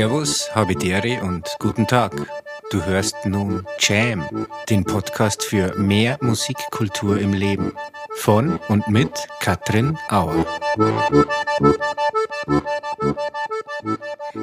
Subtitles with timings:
[0.00, 2.26] Servus, Habidere und guten Tag.
[2.70, 7.74] Du hörst nun Jam, den Podcast für mehr Musikkultur im Leben.
[8.16, 9.10] Von und mit
[9.40, 10.46] Katrin Auer.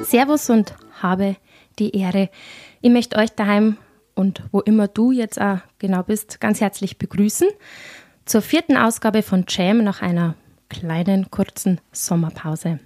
[0.04, 1.34] Servus und habe
[1.80, 2.30] die Ehre.
[2.80, 3.78] Ich möchte euch daheim
[4.14, 7.48] und wo immer du jetzt auch genau bist, ganz herzlich begrüßen
[8.26, 10.36] zur vierten Ausgabe von Jam nach einer
[10.68, 12.78] kleinen, kurzen Sommerpause.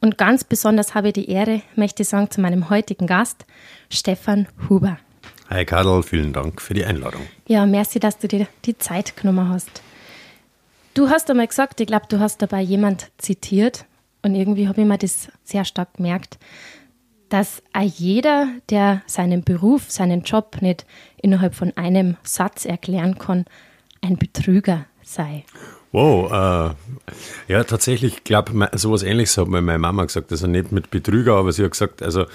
[0.00, 3.44] Und ganz besonders habe ich die Ehre, möchte ich sagen, zu meinem heutigen Gast,
[3.90, 4.98] Stefan Huber.
[5.50, 7.22] Hi Karl, vielen Dank für die Einladung.
[7.46, 9.82] Ja, merci, dass du dir die Zeit genommen hast.
[10.94, 13.86] Du hast einmal gesagt, ich glaube, du hast dabei jemand zitiert
[14.22, 16.38] und irgendwie habe ich mir das sehr stark gemerkt,
[17.28, 20.86] dass auch jeder, der seinen Beruf, seinen Job nicht
[21.16, 23.44] innerhalb von einem Satz erklären kann,
[24.00, 25.44] ein Betrüger sei.
[25.90, 30.30] Wow, äh, ja, tatsächlich, ich glaube, sowas ähnliches hat mir meine Mama gesagt.
[30.30, 32.26] Also nicht mit Betrüger, aber sie hat gesagt, also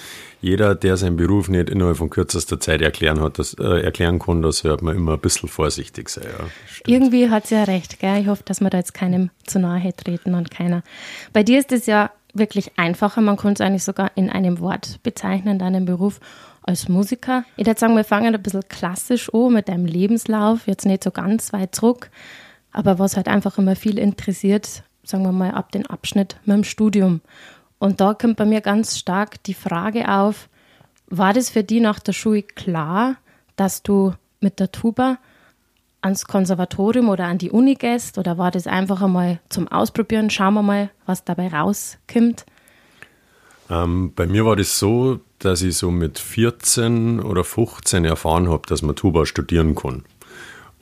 [0.42, 4.42] jeder, der seinen Beruf nicht innerhalb von kürzester Zeit erklären, hat, das, äh, erklären kann,
[4.42, 6.26] da sollte man immer ein bisschen vorsichtig sein.
[6.26, 6.46] Ja,
[6.88, 8.22] Irgendwie hat sie ja recht, gell?
[8.22, 10.82] Ich hoffe, dass wir da jetzt keinem zu nahe treten und keiner.
[11.32, 13.22] Bei dir ist es ja wirklich einfacher.
[13.22, 16.20] Man kann es eigentlich sogar in einem Wort bezeichnen, deinen Beruf
[16.64, 17.44] als Musiker.
[17.58, 21.12] Ich würde sagen, wir fangen ein bisschen klassisch an mit deinem Lebenslauf, jetzt nicht so
[21.12, 22.10] ganz weit zurück.
[22.74, 26.64] Aber was halt einfach immer viel interessiert, sagen wir mal ab den Abschnitt mit dem
[26.64, 27.22] Studium.
[27.80, 30.50] Und da kommt bei mir ganz stark die Frage auf,
[31.08, 33.18] war das für dich nach der Schule klar,
[33.56, 35.20] dass du mit der Tuba
[36.02, 38.18] ans Konservatorium oder an die Uni gehst?
[38.18, 40.30] Oder war das einfach einmal zum Ausprobieren?
[40.30, 42.46] Schauen wir mal, was dabei rauskommt.
[43.70, 48.64] Ähm, bei mir war das so, dass ich so mit 14 oder 15 erfahren habe,
[48.68, 50.04] dass man Tuba studieren kann.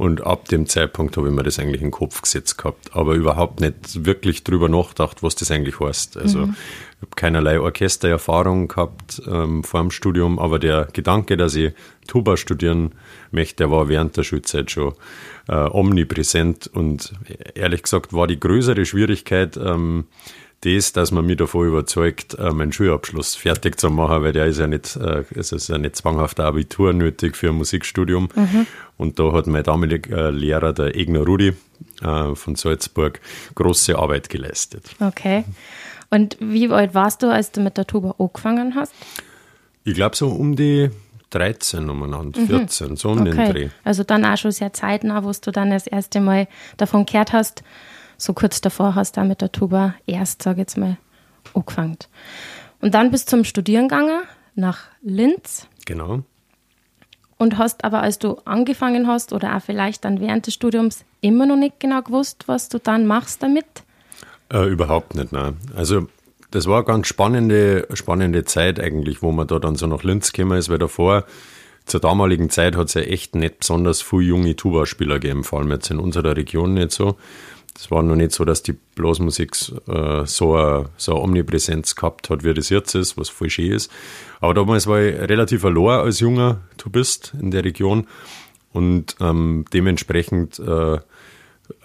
[0.02, 3.14] Und ab dem Zeitpunkt habe ich mir das eigentlich in den Kopf gesetzt gehabt, aber
[3.14, 6.18] überhaupt nicht wirklich drüber nachgedacht, was das eigentlich heißt.
[6.18, 6.56] Also mhm.
[6.96, 11.74] ich habe keinerlei Orchestererfahrung gehabt ähm, vor dem Studium, aber der Gedanke, dass ich
[12.08, 12.96] Tuba studieren
[13.30, 14.96] möchte, der war während der Schulzeit schon
[15.48, 17.14] äh, omnipräsent und
[17.54, 20.06] ehrlich gesagt war die größere Schwierigkeit, ähm,
[20.62, 24.60] das, dass man mich davon überzeugt, äh, meinen Schulabschluss fertig zu machen, weil der ist
[24.60, 28.30] ja nicht, äh, es ist ja nicht zwanghaft Abitur nötig für ein Musikstudium.
[28.36, 28.68] Mhm.
[28.98, 31.54] Und da hat mein damaliger äh, Lehrer, der Egner Rudi
[32.00, 33.20] von Salzburg,
[33.54, 34.84] große Arbeit geleistet.
[35.00, 35.44] Okay.
[36.12, 38.94] Und wie alt warst du, als du mit der Tuba angefangen hast?
[39.84, 40.90] Ich glaube so um die
[41.32, 42.96] 13 umeinander, 14, mhm.
[42.96, 43.32] so um okay.
[43.32, 43.70] den Dreh.
[43.84, 46.48] Also dann auch schon sehr zeitnah, wo du dann das erste Mal
[46.78, 47.64] davon gehört hast,
[48.22, 50.98] so kurz davor hast du mit der Tuba erst, sag ich jetzt mal,
[51.54, 51.98] angefangen.
[52.80, 54.22] Und dann bist du zum Studieren gegangen
[54.54, 55.68] nach Linz.
[55.86, 56.24] Genau.
[57.38, 61.48] Und hast aber, als du angefangen hast oder auch vielleicht dann während des Studiums immer
[61.48, 63.66] noch nicht genau gewusst, was du dann machst damit?
[64.54, 65.58] Äh, überhaupt nicht, nein.
[65.76, 66.08] Also
[66.52, 70.32] das war eine ganz spannende, spannende Zeit eigentlich, wo man da dann so nach Linz
[70.32, 71.26] gekommen ist, weil davor,
[71.86, 75.72] zur damaligen Zeit hat es ja echt nicht besonders viele junge Tuba-Spieler gegeben, vor allem
[75.72, 77.18] jetzt in unserer Region nicht so.
[77.74, 79.52] Das war noch nicht so, dass die Blasmusik
[79.88, 83.72] äh, so, eine, so eine Omnipräsenz gehabt hat, wie das jetzt ist, was voll schön
[83.72, 83.92] ist.
[84.40, 88.08] Aber damals war ich relativ verloren als junger Tubist in der Region
[88.74, 91.00] und ähm, dementsprechend äh,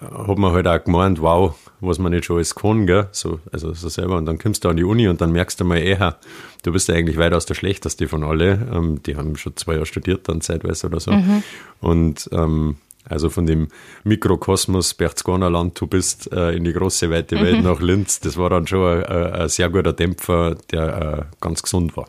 [0.01, 3.07] hat man halt auch gemeint, wow, was man nicht schon alles kann, gell?
[3.11, 4.17] So, also so selber.
[4.17, 6.17] Und dann kommst du an die Uni und dann merkst du mal eher,
[6.63, 8.67] du bist ja eigentlich weitaus der Schlechteste von alle.
[8.73, 11.11] Ähm, die haben schon zwei Jahre studiert dann zeitweise oder so.
[11.11, 11.43] Mhm.
[11.79, 12.77] Und ähm,
[13.09, 13.67] also von dem
[14.03, 17.63] Mikrokosmos Berchtesgadener Land, du bist äh, in die große weite Welt mhm.
[17.63, 18.19] nach Linz.
[18.19, 22.07] Das war dann schon ein, ein sehr guter Dämpfer, der äh, ganz gesund war.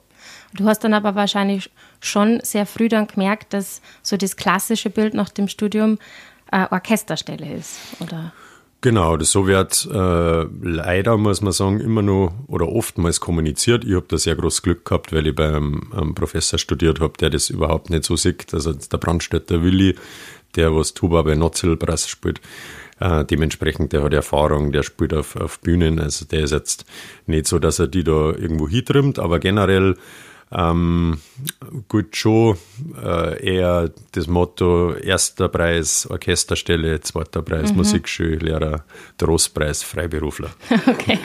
[0.55, 1.71] Du hast dann aber wahrscheinlich
[2.01, 5.99] schon sehr früh dann gemerkt, dass so das klassische Bild nach dem Studium
[6.51, 8.33] äh, Orchesterstelle ist, oder?
[8.81, 13.85] Genau, das so wird äh, leider, muss man sagen, immer noch oder oftmals kommuniziert.
[13.85, 17.31] Ich habe da sehr großes Glück gehabt, weil ich beim einem Professor studiert habe, der
[17.31, 18.55] das überhaupt nicht so sieht.
[18.55, 19.97] Also der Brandstätter Willi,
[20.57, 22.41] der was Tuba bei Notzelbrass spielt.
[23.01, 26.85] Äh, dementsprechend, der hat Erfahrung, der spielt auf, auf Bühnen, also der ist jetzt
[27.27, 29.97] nicht so, dass er die da irgendwo hintrimmt, aber generell
[30.51, 31.21] ähm,
[31.89, 32.57] gut schon
[33.03, 37.79] äh, eher das Motto erster Preis Orchesterstelle, zweiter Preis mhm.
[37.79, 38.85] Musikschüllehrer,
[39.17, 40.51] Trostpreis Freiberufler.
[40.89, 41.19] Okay.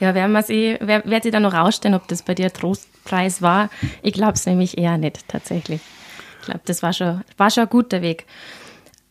[0.00, 3.42] ja, werden wir sie, wer, wird sich dann noch rausstellen, ob das bei dir Trostpreis
[3.42, 3.70] war?
[4.02, 5.80] Ich glaube es nämlich eher nicht tatsächlich.
[6.42, 8.26] Ich glaube, das war schon, war schon ein guter Weg.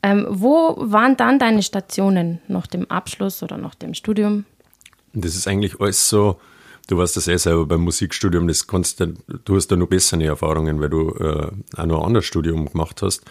[0.04, 4.45] Ähm, wo waren dann deine Stationen nach dem Abschluss oder nach dem Studium?
[5.13, 6.39] Das ist eigentlich alles so,
[6.88, 9.13] du weißt das eh selber beim Musikstudium, das kannst du,
[9.45, 13.01] du hast da noch bessere Erfahrungen, weil du äh, auch noch ein anderes Studium gemacht
[13.01, 13.24] hast.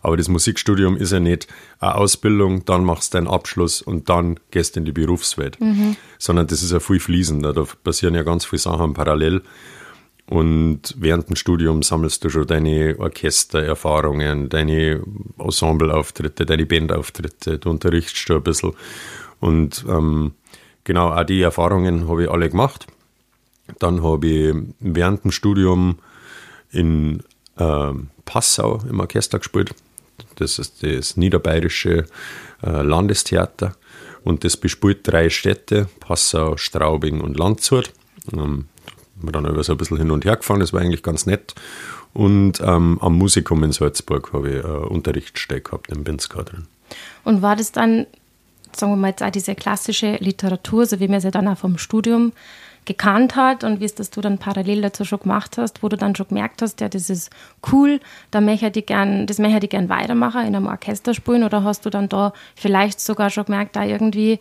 [0.00, 1.46] Aber das Musikstudium ist ja nicht
[1.80, 5.58] eine Ausbildung, dann machst du deinen Abschluss und dann gehst du in die Berufswelt.
[5.60, 5.96] Mhm.
[6.18, 7.54] Sondern das ist ja viel fließender.
[7.54, 9.42] Da passieren ja ganz viele Sachen parallel.
[10.26, 15.02] Und während dem Studium sammelst du schon deine Orchestererfahrungen, deine
[15.38, 18.72] Ensembleauftritte, deine Bandauftritte, du unterrichtest schon ein bisschen.
[19.40, 20.32] Und ähm,
[20.84, 22.86] genau, auch die Erfahrungen habe ich alle gemacht.
[23.78, 25.98] Dann habe ich während dem Studium
[26.70, 27.22] in
[27.56, 27.92] äh,
[28.24, 29.74] Passau im Orchester gespielt.
[30.36, 32.06] Das ist das niederbayerische
[32.62, 33.76] äh, Landestheater.
[34.22, 37.92] Und das bespielt drei Städte, Passau, Straubing und Landshut.
[38.32, 38.68] Ähm,
[39.26, 41.54] wir dann über so ein bisschen hin und her gefahren, das war eigentlich ganz nett.
[42.12, 46.66] Und ähm, am Musikum in Salzburg habe ich äh, Unterrichtsstelle gehabt im Binska drin.
[47.24, 48.06] Und war das dann,
[48.72, 51.78] sagen wir mal, jetzt auch diese klassische Literatur, so wie man sie dann auch vom
[51.78, 52.32] Studium
[52.84, 55.96] gekannt hat und wie es das du dann parallel dazu schon gemacht hast, wo du
[55.96, 57.30] dann schon gemerkt hast, ja, das ist
[57.72, 58.00] cool,
[58.30, 61.86] da möchte ich gern, das möchte ich gern weitermachen, in einem Orchester spielen oder hast
[61.86, 64.38] du dann da vielleicht sogar schon gemerkt, da irgendwie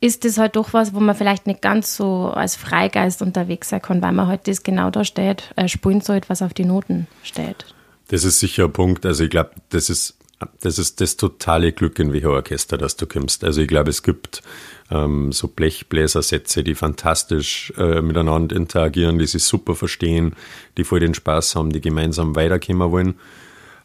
[0.00, 3.82] ist das halt doch was, wo man vielleicht nicht ganz so als Freigeist unterwegs sein
[3.82, 7.08] kann, weil man halt das genau da steht, äh, spielen so etwas auf die Noten
[7.22, 7.66] steht.
[8.08, 9.04] Das ist sicher ein Punkt.
[9.04, 10.16] Also ich glaube, das ist,
[10.60, 13.42] das ist das totale Glück in welcher Orchester, dass du kommst.
[13.44, 14.42] Also ich glaube, es gibt
[14.90, 20.34] ähm, so Blechbläsersätze, die fantastisch äh, miteinander interagieren, die sich super verstehen,
[20.76, 23.14] die voll den Spaß haben, die gemeinsam weiterkommen wollen.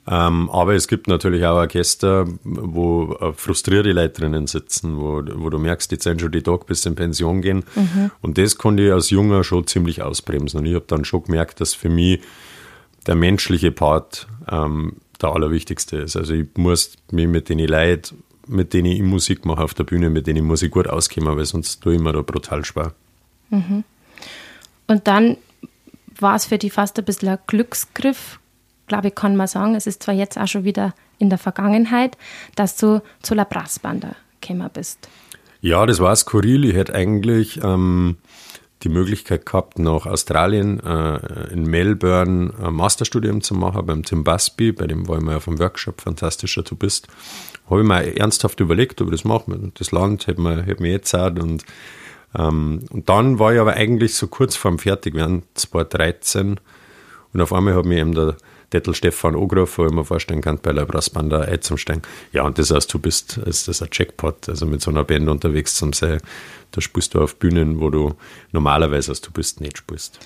[0.06, 5.50] Ähm, aber es gibt natürlich auch Orchester, wo äh, frustrierte Leute drinnen sitzen, wo, wo
[5.50, 7.64] du merkst, die sind schon die Tag bis in Pension gehen.
[7.76, 8.12] Mhm.
[8.22, 10.60] Und das konnte ich als Junger schon ziemlich ausbremsen.
[10.60, 12.20] Und ich habe dann schon gemerkt, dass für mich
[13.08, 16.18] der menschliche Part ähm, der allerwichtigste ist.
[16.18, 20.10] Also ich muss mich mit den Leuten, mit denen ich Musik mache auf der Bühne,
[20.10, 22.94] mit denen muss ich gut auskommen, weil sonst tue ich mir da brutal schwer.
[23.50, 23.86] Mhm.
[24.88, 25.38] Und dann
[26.20, 28.40] war es für dich fast ein bisschen ein Glücksgriff,
[28.94, 32.16] glaube ich, kann man sagen, es ist zwar jetzt auch schon wieder in der Vergangenheit,
[32.56, 35.10] dass du zu La Brassbanda gekommen bist.
[35.62, 36.66] Ja, das war skurril.
[36.66, 38.18] Ich hätte eigentlich ähm,
[38.84, 44.74] die Möglichkeit gehabt, nach Australien äh, in Melbourne ein Masterstudium zu machen beim Tim Busby,
[44.74, 47.08] bei dem war ich mal auf einem Workshop, fantastischer Du bist.
[47.68, 49.72] Habe ich mir ernsthaft überlegt, ob ich das mache.
[49.74, 51.66] Das Land hätte mir, hätte mir jetzt Zeit und
[52.36, 56.60] ähm, und dann war ich aber eigentlich so kurz vorm Fertigwerden, 2013
[57.34, 58.36] und auf einmal hat mich eben der
[58.74, 62.02] Dettel Stefan angerufen, wo ich mir vorstellen kann, bei der Brassbanda einzusteigen.
[62.32, 65.30] Ja, und das heißt, du bist, ist das ein Jackpot, also mit so einer Band
[65.30, 66.20] unterwegs zu sein.
[66.72, 68.16] Da spielst du auf Bühnen, wo du
[68.52, 70.20] normalerweise als du bist nicht spielst.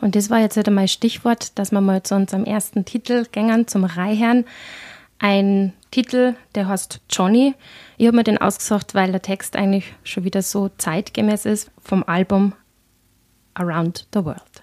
[0.00, 3.66] Und das war jetzt wieder mal Stichwort, dass wir mal zu unserem ersten Titel gängen,
[3.66, 4.44] zum Reihern.
[5.18, 7.54] Ein Titel, der heißt Johnny.
[7.96, 12.04] Ich habe mir den ausgesucht, weil der Text eigentlich schon wieder so zeitgemäß ist vom
[12.06, 12.52] Album
[13.54, 14.62] Around the World.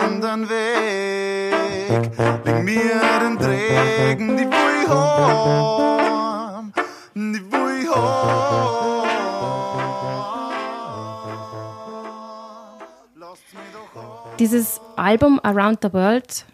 [15.01, 16.45] Album Around the World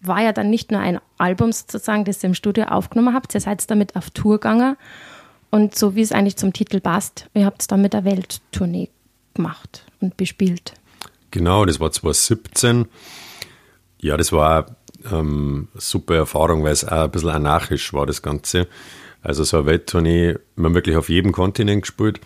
[0.00, 3.40] war ja dann nicht nur ein Album sozusagen, das ihr im Studio aufgenommen habt, ihr
[3.40, 4.76] seid damit auf Tour gegangen.
[5.50, 8.90] Und so wie es eigentlich zum Titel passt, ihr habt es dann mit der Welttournee
[9.34, 10.74] gemacht und bespielt.
[11.30, 12.86] Genau, das war 2017
[14.00, 14.76] ja, das war
[15.10, 18.68] ähm, super Erfahrung, weil es auch ein bisschen anarchisch war, das Ganze.
[19.22, 22.20] Also so eine Welttournee, man wirklich auf jedem Kontinent gespielt.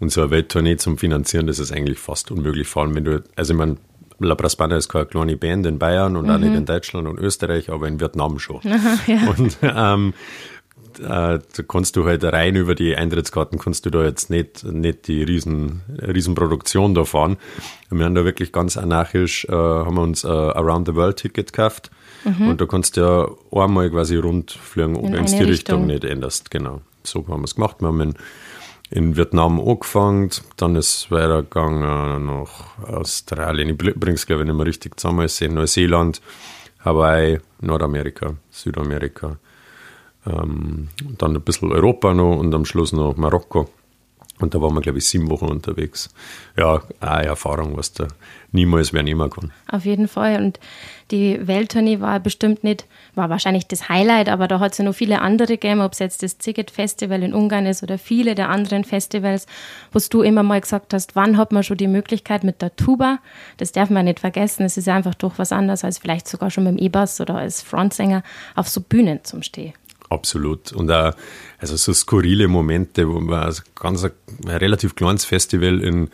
[0.00, 3.24] Und so eine Welttournee zum Finanzieren, das ist eigentlich fast unmöglich, vor allem wenn du,
[3.34, 3.76] also ich meine,
[4.18, 6.30] La Brassbanda ist keine kleine Band in Bayern und mhm.
[6.30, 6.56] auch nicht mhm.
[6.56, 8.60] in Deutschland und Österreich, aber in Vietnam schon.
[9.06, 9.28] Ja.
[9.28, 10.14] Und ähm,
[10.98, 15.08] äh, da kannst du halt rein über die Eintrittskarten, kannst du da jetzt nicht, nicht
[15.08, 17.36] die riesen, Riesenproduktion da fahren.
[17.90, 21.52] Wir haben da wirklich ganz anarchisch, äh, haben wir uns äh, Around the World Ticket
[21.52, 21.90] gekauft.
[22.24, 22.48] Mhm.
[22.48, 25.46] Und da kannst du ja einmal quasi rund fliegen, wenn du die Richtung.
[25.46, 26.50] Richtung nicht änderst.
[26.50, 26.80] Genau.
[27.02, 27.76] So haben wir es gemacht.
[27.80, 28.14] Wir haben in,
[28.90, 33.70] in Vietnam angefangen, dann ist es weitergegangen nach Australien.
[33.70, 35.26] Ich bringe es, glaube ich, nicht mehr richtig zusammen.
[35.26, 36.20] Ich Neuseeland,
[36.84, 39.38] Hawaii, Nordamerika, Südamerika
[40.26, 40.88] ähm,
[41.18, 43.68] dann ein bisschen Europa noch und am Schluss noch Marokko.
[44.38, 46.10] Und da waren wir, glaube ich, sieben Wochen unterwegs.
[46.58, 48.06] Ja, eine Erfahrung, was da
[48.52, 49.52] niemals wer nehmen kann.
[49.70, 50.36] Auf jeden Fall.
[50.36, 50.60] Und
[51.10, 54.94] die Welttournee war bestimmt nicht, war wahrscheinlich das Highlight, aber da hat es ja noch
[54.94, 58.48] viele andere gegeben, ob es jetzt das Ziget Festival in Ungarn ist oder viele der
[58.50, 59.46] anderen Festivals,
[59.92, 63.18] wo du immer mal gesagt hast, wann hat man schon die Möglichkeit mit der Tuba?
[63.56, 64.64] Das darf man nicht vergessen.
[64.64, 67.36] Es ist ja einfach doch was anderes als vielleicht sogar schon mit dem E-Bass oder
[67.36, 68.22] als Frontsänger
[68.54, 69.74] auf so Bühnen zum Stehen.
[70.08, 70.72] Absolut.
[70.72, 71.12] Und auch,
[71.58, 74.12] also so skurrile Momente, wo man also ganz ein,
[74.44, 76.10] ein relativ kleines Festival in,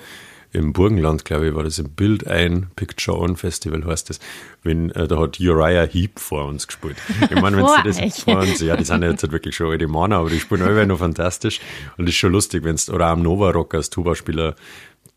[0.53, 4.21] im Burgenland, glaube ich, war das im Bild ein Picture On Festival heißt das.
[4.63, 6.97] Wenn, äh, da hat Uriah Heep vor uns gespielt.
[7.31, 9.89] Ich meine, wenn sie das vor uns, ja, die sind jetzt halt wirklich schon alte
[9.89, 11.61] Männer, aber die spielen alle noch fantastisch.
[11.97, 14.55] Und das ist schon lustig, wenn es, oder auch am Nova Rock als Tuba-Spieler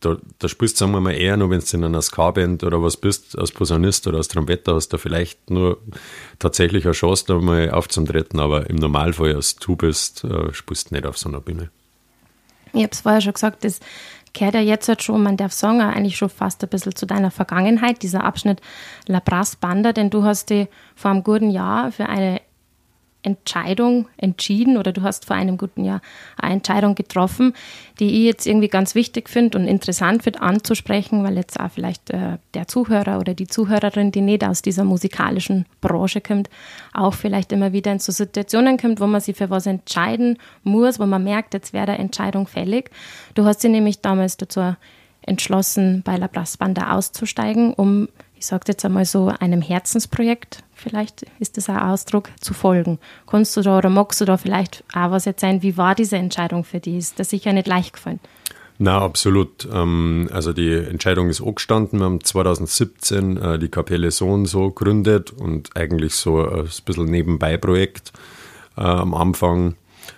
[0.05, 2.81] da, da spielst du, sagen wir mal, eher nur, wenn du in einer Ska-Band oder
[2.81, 5.79] was bist, als Posaunist oder als Trompeter, hast du vielleicht nur
[6.39, 10.95] tatsächlich eine Chance, da mal aufzutreten, aber im Normalfall, als du bist, äh, spielst du
[10.95, 11.69] nicht auf so einer Bühne.
[12.73, 13.79] Ich habe es vorher schon gesagt, das
[14.33, 17.31] gehört ja jetzt halt schon, man darf sagen, eigentlich schon fast ein bisschen zu deiner
[17.31, 18.61] Vergangenheit, dieser Abschnitt
[19.07, 22.41] La Brasse Banda, denn du hast dich vor einem guten Jahr für eine
[23.25, 26.01] Entscheidung entschieden oder du hast vor einem guten Jahr
[26.37, 27.53] eine Entscheidung getroffen,
[27.99, 32.11] die ich jetzt irgendwie ganz wichtig finde und interessant finde anzusprechen, weil jetzt auch vielleicht
[32.11, 36.49] äh, der Zuhörer oder die Zuhörerin, die nicht aus dieser musikalischen Branche kommt,
[36.93, 40.99] auch vielleicht immer wieder in so Situationen kommt, wo man sich für was entscheiden muss,
[40.99, 42.91] wo man merkt, jetzt wäre eine Entscheidung fällig.
[43.33, 44.75] Du hast sie nämlich damals dazu
[45.25, 46.29] entschlossen, bei La
[46.59, 52.29] Banda auszusteigen, um ich sage jetzt einmal so, einem Herzensprojekt, vielleicht ist das ein Ausdruck,
[52.39, 52.99] zu folgen.
[53.27, 55.61] Kannst du da oder magst du da vielleicht auch was erzählen?
[55.61, 56.95] Wie war diese Entscheidung für dich?
[56.95, 58.19] Ist das sicher nicht leicht gefallen?
[58.77, 59.67] Na, absolut.
[59.71, 61.99] Ähm, also die Entscheidung ist auch gestanden.
[61.99, 68.11] Wir haben 2017 äh, die Kapelle Sohn so gegründet und eigentlich so ein bisschen Nebenbei-Projekt
[68.77, 69.75] äh, am Anfang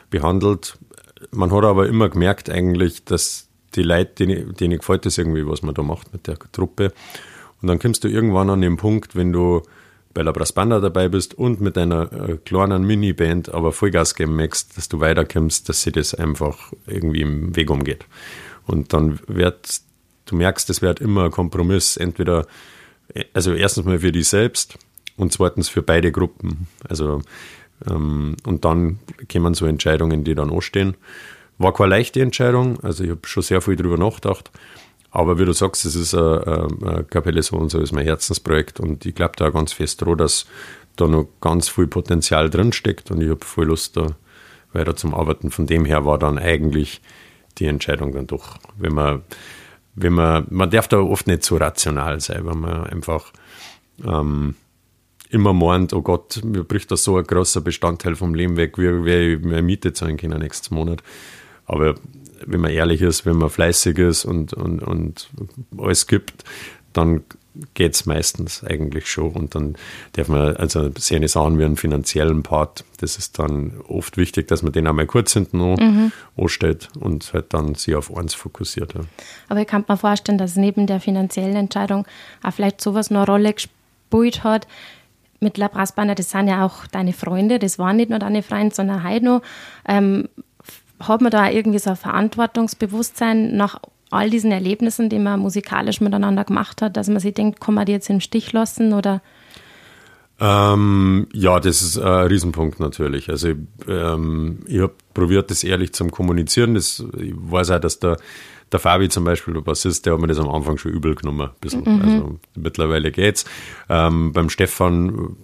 [0.09, 0.77] behandelt.
[1.31, 5.61] Man hat aber immer gemerkt eigentlich, dass die Leute, denen, denen gefällt das irgendwie, was
[5.61, 6.93] man da macht mit der Truppe.
[7.61, 9.63] Und dann kommst du irgendwann an den Punkt, wenn du
[10.13, 14.75] bei La Brassbanda dabei bist und mit einer äh, kleinen Miniband aber Vollgas geben möchtest,
[14.75, 18.05] dass du weiterkommst, dass sie das einfach irgendwie im Weg umgeht.
[18.65, 19.81] Und dann wird,
[20.25, 22.47] du merkst, es wird immer ein Kompromiss, entweder,
[23.33, 24.79] also erstens mal für dich selbst
[25.17, 26.67] und zweitens für beide Gruppen.
[26.89, 27.21] Also,
[27.87, 28.97] ähm, und dann
[29.31, 30.95] kommen so Entscheidungen, die dann anstehen.
[31.59, 34.51] War keine leichte Entscheidung, also ich habe schon sehr viel drüber nachgedacht.
[35.11, 39.05] Aber wie du sagst, es ist eine, Kapelle so und so ist mein Herzensprojekt und
[39.05, 40.45] ich glaube da ganz fest dran, dass
[40.95, 44.07] da noch ganz viel Potenzial drinsteckt und ich habe voll Lust, da
[44.73, 45.49] weiter zum Arbeiten.
[45.49, 47.01] Von dem her war dann eigentlich
[47.57, 49.23] die Entscheidung dann doch, wenn man,
[49.95, 53.31] wenn man, man darf da oft nicht so rational sein, wenn man einfach
[54.05, 54.55] ähm,
[55.29, 59.05] immer meint, oh Gott, mir bricht da so ein großer Bestandteil vom Leben weg, wie
[59.05, 61.01] werde ich mehr Miete zahlen können nächsten Monat.
[61.65, 61.95] Aber
[62.45, 65.29] wenn man ehrlich ist, wenn man fleißig ist und, und, und
[65.77, 66.43] alles gibt,
[66.93, 67.23] dann
[67.73, 69.31] geht es meistens eigentlich schon.
[69.31, 69.75] Und dann
[70.13, 72.83] darf man also sehen an wie einen finanziellen Part.
[72.99, 76.11] Das ist dann oft wichtig, dass man den einmal kurz hinten mhm.
[76.35, 78.93] anstellt und halt dann sich auf eins fokussiert.
[78.93, 79.01] Ja.
[79.49, 82.05] Aber ich kann mir vorstellen, dass neben der finanziellen Entscheidung
[82.43, 84.67] auch vielleicht sowas noch eine Rolle gespielt hat.
[85.39, 89.07] Mit La das sind ja auch deine Freunde, das waren nicht nur deine Freunde, sondern
[89.07, 89.41] heute noch.
[89.87, 90.29] Ähm,
[90.99, 96.43] hat man da irgendwie so ein Verantwortungsbewusstsein nach all diesen Erlebnissen, die man musikalisch miteinander
[96.45, 99.21] gemacht hat, dass man sich denkt, kann man die jetzt im Stich lassen oder?
[100.39, 103.29] Ähm, ja, das ist ein Riesenpunkt natürlich.
[103.29, 103.53] Also
[103.87, 106.75] ähm, ich habe probiert, das ehrlich zu kommunizieren.
[106.75, 108.17] Das, ich weiß auch, dass der,
[108.71, 111.49] der Fabi zum Beispiel, der Bassist, der hat mir das am Anfang schon übel genommen.
[111.63, 112.01] Mhm.
[112.01, 113.45] Also mittlerweile geht's.
[113.89, 115.37] Ähm, beim Stefan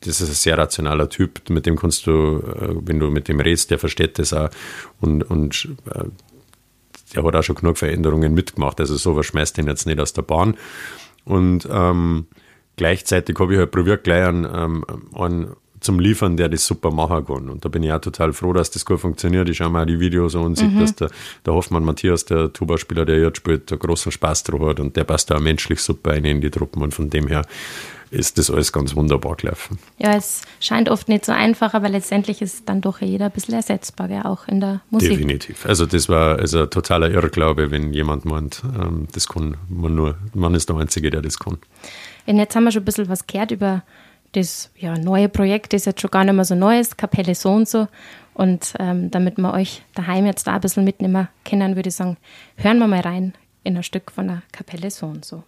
[0.00, 3.40] das ist ein sehr rationaler Typ, mit dem kannst du, äh, wenn du mit dem
[3.40, 4.48] redest, der versteht das auch
[5.00, 6.04] und, und äh,
[7.14, 10.22] der hat auch schon genug Veränderungen mitgemacht, also sowas schmeißt ihn jetzt nicht aus der
[10.22, 10.56] Bahn.
[11.24, 12.26] Und ähm,
[12.76, 14.84] gleichzeitig habe ich halt probiert, gleich einen, ähm,
[15.14, 17.48] einen zum Liefern, der das super machen kann.
[17.48, 19.48] Und da bin ich auch total froh, dass das gut funktioniert.
[19.48, 20.70] Ich schaue mir auch die Videos an und mhm.
[20.70, 21.10] sehe, dass der,
[21.44, 25.04] der Hoffmann Matthias, der Tuba-Spieler, der jetzt spielt, einen großen Spaß drauf hat und der
[25.04, 27.42] passt auch menschlich super ein in die Truppen und von dem her
[28.10, 29.78] ist das alles ganz wunderbar gelaufen.
[29.98, 33.54] Ja, es scheint oft nicht so einfach, aber letztendlich ist dann doch jeder ein bisschen
[33.54, 35.10] ersetzbar, ja, auch in der Musik.
[35.10, 35.66] Definitiv.
[35.66, 40.16] Also das war also ein totaler Irrglaube, wenn jemand meint, ähm, das kann man nur,
[40.34, 41.58] man ist der Einzige, der das kann.
[42.26, 43.82] Und jetzt haben wir schon ein bisschen was gehört über
[44.32, 47.50] das ja, neue Projekt, das jetzt schon gar nicht mehr so neu ist, Kapelle so
[47.50, 47.88] und so.
[48.34, 52.16] Und ähm, damit wir euch daheim jetzt da ein bisschen mitnehmen können, würde ich sagen,
[52.56, 55.42] hören wir mal rein in ein Stück von der Kapelle so und so.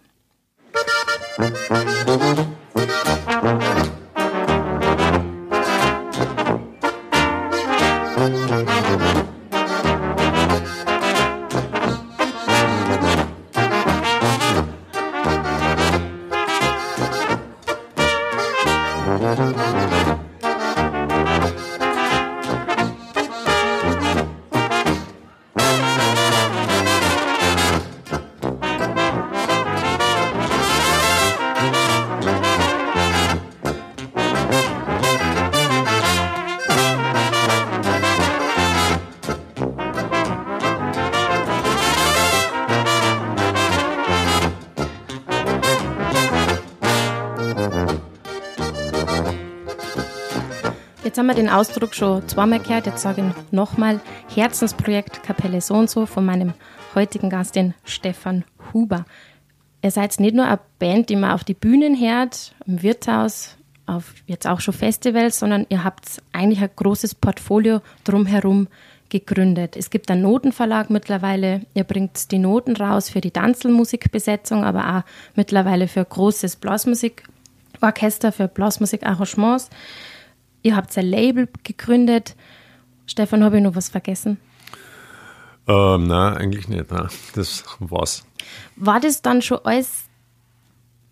[8.19, 9.40] Musik
[51.21, 53.99] haben wir den Ausdruck schon zweimal gehört, jetzt sage ich nochmal
[54.33, 56.55] Herzensprojekt Kapelle so und so von meinem
[56.95, 59.05] heutigen Gast, den Stefan Huber.
[59.83, 64.15] Ihr seid nicht nur eine Band, die man auf die Bühnen hört, im Wirtshaus, auf
[64.25, 68.67] jetzt auch schon Festivals, sondern ihr habt eigentlich ein großes Portfolio drumherum
[69.09, 69.77] gegründet.
[69.77, 71.61] Es gibt einen Notenverlag mittlerweile.
[71.75, 75.01] Ihr bringt die Noten raus für die Tanzelmusikbesetzung, aber auch
[75.35, 79.69] mittlerweile für großes Blasmusikorchester, für Blasmusikarrangements.
[80.63, 82.35] Ihr habt ein Label gegründet.
[83.05, 84.37] Stefan, habe ich noch was vergessen?
[85.67, 86.91] Ähm, nein, eigentlich nicht.
[86.91, 87.07] Nein.
[87.35, 88.25] Das war's.
[88.75, 90.05] War das dann schon alles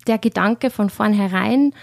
[0.08, 1.74] der Gedanke von vornherein?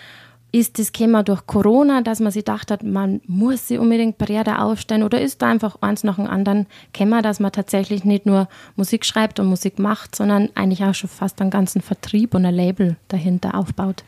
[0.53, 4.63] Ist das Thema durch Corona, dass man sich gedacht hat, man muss sich unbedingt Barriere
[4.63, 5.03] aufstellen?
[5.03, 9.05] Oder ist da einfach eins nach dem anderen Kämmer, dass man tatsächlich nicht nur Musik
[9.05, 12.97] schreibt und Musik macht, sondern eigentlich auch schon fast einen ganzen Vertrieb und ein Label
[13.09, 14.05] dahinter aufbaut?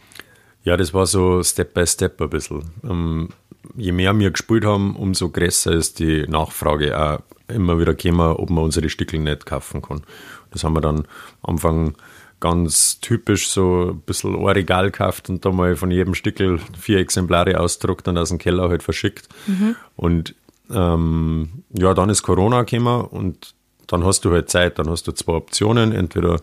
[0.63, 2.65] Ja, das war so Step by Step ein bisschen.
[2.83, 3.29] Ähm,
[3.77, 8.51] je mehr wir gespielt haben, umso größer ist die Nachfrage auch immer wieder gekommen, ob
[8.51, 10.03] man unsere Stickel nicht kaufen kann.
[10.51, 11.07] Das haben wir dann
[11.43, 11.95] am Anfang
[12.41, 16.99] ganz typisch so ein bisschen ein Regal gekauft und da mal von jedem Stickel vier
[16.99, 19.29] Exemplare ausgedruckt und aus dem Keller halt verschickt.
[19.47, 19.77] Mhm.
[19.97, 20.35] Und
[20.71, 23.55] ähm, ja, dann ist Corona gekommen und
[23.87, 25.93] dann hast du halt Zeit, dann hast du zwei Optionen.
[25.93, 26.41] Entweder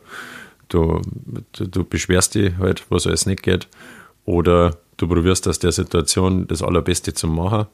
[0.70, 1.02] du,
[1.54, 3.68] du, du beschwerst dich halt, was alles nicht geht,
[4.26, 7.68] oder du probierst aus der Situation das Allerbeste zu machen.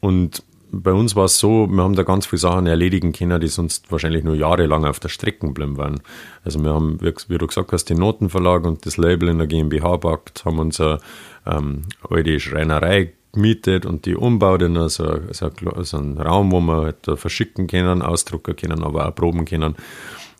[0.00, 0.42] Und
[0.74, 3.92] bei uns war es so, wir haben da ganz viele Sachen erledigen können, die sonst
[3.92, 6.00] wahrscheinlich nur jahrelang auf der Strecke bleiben waren.
[6.44, 9.98] Also wir haben, wie du gesagt hast, den Notenverlag und das Label in der GmbH
[9.98, 11.00] packt, haben unsere
[11.46, 15.50] ähm, alte Schreinerei gemietet und die umbaut in so, so,
[15.82, 19.76] so einen Raum, wo wir halt verschicken können, ausdrucken können, aber auch proben können.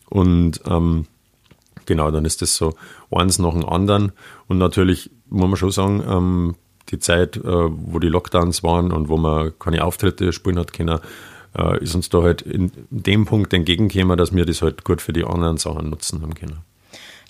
[0.08, 1.06] Und ähm,
[1.84, 2.74] genau, dann ist das so
[3.10, 4.12] eins nach dem anderen.
[4.48, 6.54] Und natürlich muss man schon sagen, ähm,
[6.90, 11.00] die Zeit, äh, wo die Lockdowns waren und wo man keine Auftritte spielen hat können,
[11.56, 15.12] äh, ist uns da halt in dem Punkt entgegengekommen, dass wir das halt gut für
[15.12, 16.58] die anderen Sachen nutzen haben können.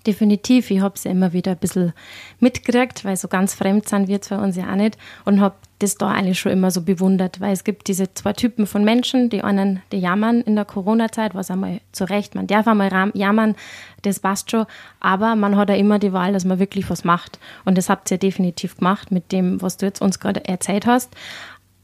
[0.07, 1.93] Definitiv, ich habe es ja immer wieder ein bisschen
[2.41, 5.97] mitgekriegt, weil so ganz fremd sind wir zwar uns ja auch nicht und habe das
[5.97, 9.43] da eigentlich schon immer so bewundert, weil es gibt diese zwei Typen von Menschen, die
[9.43, 13.55] einen, die jammern in der Corona-Zeit, was einmal zu Recht, man darf einmal jammern,
[14.03, 14.67] das passt schon,
[15.01, 17.38] aber man hat ja immer die Wahl, dass man wirklich was macht.
[17.65, 21.15] Und das habt ihr definitiv gemacht mit dem, was du jetzt uns gerade erzählt hast.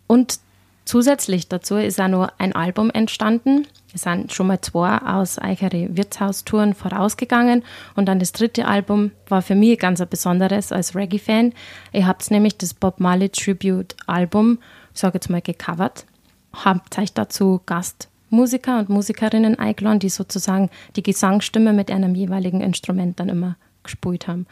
[0.07, 0.41] Und
[0.89, 3.67] Zusätzlich dazu ist auch noch ein Album entstanden.
[3.93, 7.63] Es sind schon mal zwei aus eichere Wirtshaustouren vorausgegangen.
[7.95, 11.53] Und dann das dritte Album war für mich ganz ein besonderes als Reggae-Fan.
[11.93, 14.61] Ihr habt nämlich das Bob Marley Tribute Album,
[14.95, 16.07] ich sage jetzt mal, gecovert.
[16.55, 23.21] Habt euch dazu Gastmusiker und Musikerinnen eingeladen, die sozusagen die Gesangsstimme mit einem jeweiligen Instrument
[23.21, 24.47] dann immer gespielt haben.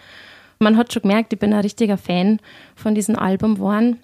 [0.58, 2.40] Man hat schon gemerkt, ich bin ein richtiger Fan
[2.74, 4.00] von diesem Album geworden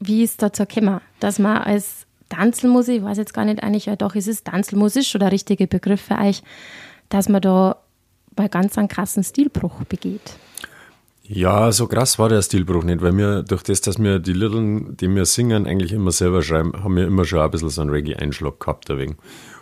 [0.00, 3.96] wie ist dazu gekommen, dass man als Tanzelmusik, ich weiß jetzt gar nicht eigentlich, ja
[3.96, 6.42] doch, ist es Tanzelmusik schon der richtige Begriff für euch,
[7.08, 7.76] dass man da
[8.34, 10.38] bei ganz einem krassen Stilbruch begeht?
[11.24, 14.60] Ja, so krass war der Stilbruch nicht, weil wir durch das, dass wir die Lieder,
[14.60, 17.90] die wir singen, eigentlich immer selber schreiben, haben wir immer schon ein bisschen so einen
[17.90, 19.18] Reggae-Einschlag gehabt deswegen.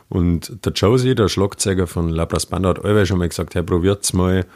[0.08, 4.12] Und der Josie, der Schlagzeuger von Labras Band, hat allweil schon mal gesagt, hey, probiert's
[4.12, 4.46] mal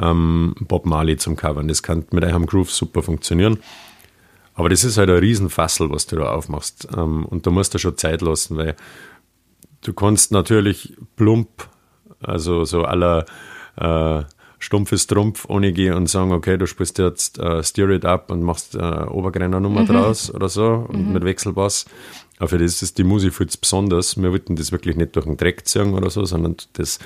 [0.00, 1.68] ähm, Bob Marley zum Covern.
[1.68, 3.58] Das kann mit eurem Groove super funktionieren.
[4.54, 6.88] Aber das ist halt ein Riesenfassel, was du da aufmachst.
[6.96, 8.76] Ähm, und da musst du schon Zeit lassen, weil
[9.82, 11.68] du kannst natürlich plump,
[12.20, 13.26] also so aller
[13.76, 14.22] äh,
[14.58, 18.42] stumpfes Trumpf ohne gehen und sagen, okay, du spielst jetzt äh, Steer It Up und
[18.42, 19.86] machst äh, Obergrenner Nummer mhm.
[19.86, 21.12] draus oder so mhm.
[21.12, 21.84] mit Wechselbass.
[22.38, 24.20] Aber für das ist die Musik zu besonders.
[24.20, 26.98] Wir wollten das wirklich nicht durch den Dreck ziehen oder so, sondern das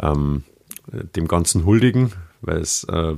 [0.00, 0.44] ähm,
[1.16, 3.14] dem Ganzen huldigen, weil es äh,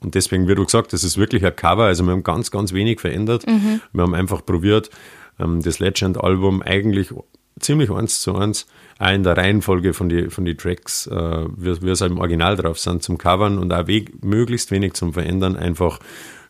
[0.00, 1.84] und deswegen, wie du gesagt das ist wirklich ein Cover.
[1.84, 3.46] Also wir haben ganz, ganz wenig verändert.
[3.46, 3.80] Mhm.
[3.92, 4.90] Wir haben einfach probiert,
[5.38, 7.12] ähm, das Legend-Album eigentlich
[7.60, 8.66] ziemlich eins zu eins,
[8.98, 12.56] auch in der Reihenfolge von den von die Tracks, äh, wie, wie es im Original
[12.56, 15.98] drauf sind, zum Covern und auch weg, möglichst wenig zum Verändern, einfach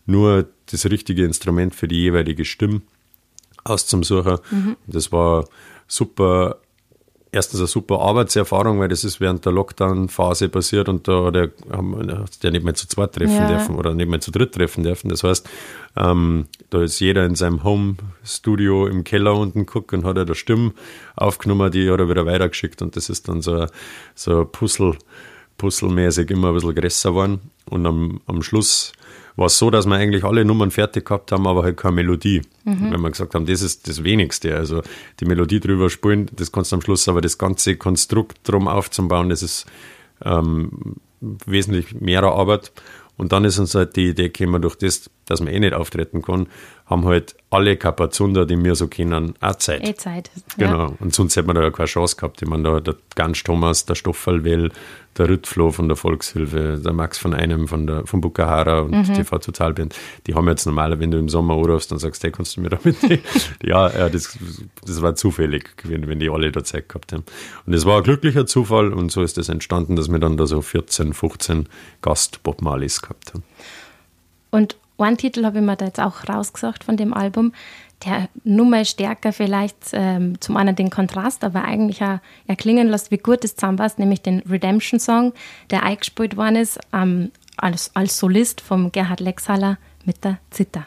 [0.07, 2.83] nur das richtige Instrument für die jeweilige Stimme
[3.65, 4.39] auszusuchen.
[4.51, 4.77] Mhm.
[4.87, 5.47] Das war
[5.87, 6.59] super
[7.33, 11.51] erstens eine super Arbeitserfahrung, weil das ist während der Lockdown-Phase passiert und da hat er,
[12.21, 13.49] hat der nicht mehr zu zweit treffen ja.
[13.49, 15.09] dürfen oder nicht mehr zu dritt treffen dürfen.
[15.09, 15.49] Das heißt,
[15.97, 20.35] ähm, da ist jeder in seinem Home-Studio im Keller unten geguckt und hat er da
[20.35, 20.73] Stimmen
[21.17, 23.67] aufgenommen, die hat er wieder weitergeschickt und das ist dann so,
[24.15, 24.97] so Puzzle,
[25.59, 28.93] Puzzlemäßig immer ein bisschen größer geworden und am, am Schluss
[29.39, 32.43] war es so, dass wir eigentlich alle Nummern fertig gehabt haben, aber halt keine Melodie.
[32.65, 32.91] Mhm.
[32.91, 34.57] Wenn wir gesagt haben, das ist das Wenigste.
[34.57, 34.83] Also
[35.21, 39.29] die Melodie drüber spielen, das kannst du am Schluss, aber das ganze Konstrukt drum aufzubauen,
[39.29, 39.67] das ist
[40.25, 42.73] ähm, wesentlich mehr Arbeit.
[43.17, 46.23] Und dann ist uns halt die Idee gekommen, durch das, dass man eh nicht auftreten
[46.23, 46.49] kann,
[46.87, 49.87] haben halt alle Kapazunder, die wir so kennen, auch Zeit.
[49.87, 50.31] Eh Zeit.
[50.57, 50.89] Genau.
[50.89, 50.93] Ja.
[51.01, 52.41] Und sonst hätte man da ja keine Chance gehabt.
[52.43, 54.43] Ich meine, da der Ganz Thomas, der Stoffel
[55.19, 59.15] der Rüttflo von der Volkshilfe, der Max von einem von der von Bukahara und Mhm.
[59.15, 59.95] TV Totalband,
[60.27, 62.71] die haben jetzt normaler, wenn du im Sommer anrufst und sagst, hey, kannst du mir
[62.71, 62.97] da mit?
[63.63, 64.39] ja, ja das,
[64.87, 67.25] das war zufällig, wenn, wenn die alle da Zeit gehabt haben.
[67.67, 70.37] Und es war ein glücklicher Zufall und so ist es das entstanden, dass wir dann
[70.37, 71.69] da so 14, 15
[72.01, 73.43] Gast-Bob Marleys gehabt haben.
[74.51, 77.53] Und einen Titel habe ich mir da jetzt auch rausgesucht von dem Album,
[78.05, 83.19] der Nummer stärker vielleicht ähm, zum einen den Kontrast, aber eigentlich auch erklingen lässt, wie
[83.19, 85.33] gut es zusammenpasst, nämlich den Redemption Song,
[85.71, 90.87] der eingespielt worden ist ähm, als, als Solist vom Gerhard Lexhaller mit der Zither.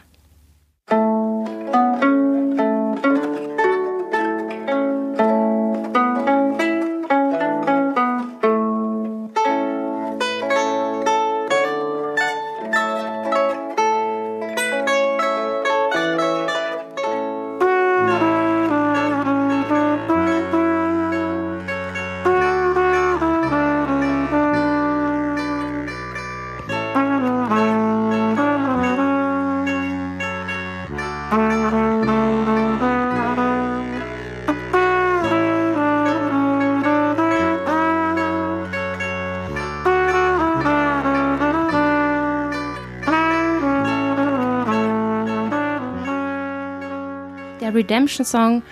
[47.74, 48.62] Redemption Song,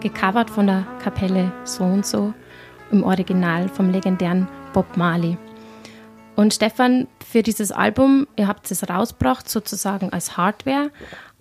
[0.00, 2.34] gecovert von der Kapelle So und So,
[2.90, 5.36] im Original vom legendären Bob Marley.
[6.36, 10.90] Und Stefan, für dieses Album, ihr habt es rausgebracht sozusagen als Hardware,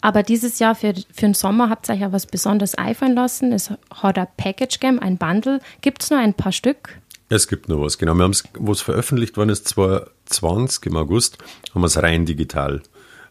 [0.01, 3.51] aber dieses Jahr für, für den Sommer habt ihr euch ja was besonders einfallen lassen.
[3.51, 5.59] Es hat ein Package gegeben, ein Bundle.
[5.81, 6.99] Gibt es nur ein paar Stück?
[7.27, 8.13] Es gibt noch was, genau.
[8.13, 11.39] Wir haben es, wo es veröffentlicht worden ist, 2020 im August,
[11.73, 12.83] haben wir es rein digital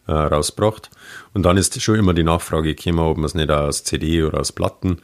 [0.07, 0.89] äh, rausgebracht.
[1.33, 4.39] Und dann ist schon immer die Nachfrage gekommen, ob man es nicht aus CD oder
[4.39, 4.97] aus Platten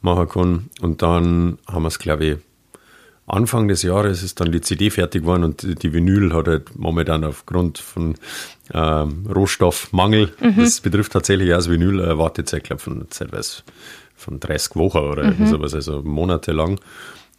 [0.00, 0.70] machen kann.
[0.80, 2.36] Und dann haben wir es, glaube ich,
[3.28, 7.24] Anfang des Jahres ist dann die CD fertig geworden und die- Vinyl hat halt momentan
[7.24, 8.14] aufgrund von
[8.72, 13.62] ähm, Rohstoffmangel, das betrifft tatsächlich auch das Vinyl, eine Wartezeit, glaube von zeitweise
[14.14, 16.78] von 30 Wochen oder irgendwie sowas, also monatelang.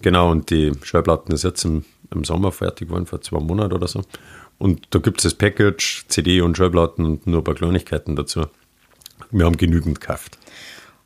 [0.01, 3.87] Genau, und die Schallplatten ist jetzt im, im Sommer fertig geworden, vor zwei Monaten oder
[3.87, 4.01] so.
[4.59, 8.45] Und da gibt es das Package, CD und Schallplatten und nur ein paar Kleinigkeiten dazu.
[9.31, 10.37] Wir haben genügend gekauft.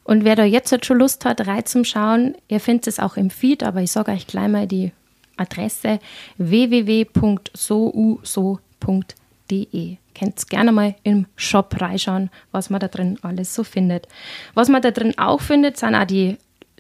[0.04, 3.18] Und wer da jetzt halt schon Lust hat, rein zum Schauen, ihr findet es auch
[3.18, 4.92] im Feed, aber ich sage euch gleich mal die
[5.38, 6.00] Adresse
[6.38, 7.48] www.souso.de.
[10.18, 14.08] Könnt gerne mal im Shop reinschauen, was man da drin alles so findet.
[14.54, 16.38] Was man da drin auch findet, sind auch die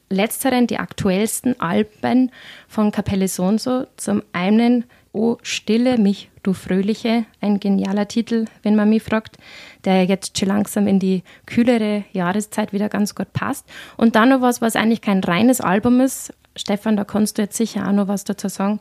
[0.09, 2.31] letzteren, die aktuellsten Alben
[2.67, 3.87] von Kapelle Sonso.
[3.97, 9.37] Zum einen O Stille mich, du Fröhliche, ein genialer Titel, wenn man mich fragt,
[9.83, 13.65] der jetzt schon langsam in die kühlere Jahreszeit wieder ganz gut passt.
[13.97, 16.33] Und dann noch was, was eigentlich kein reines Album ist.
[16.55, 18.79] Stefan, da kannst du jetzt sicher auch noch was dazu sagen.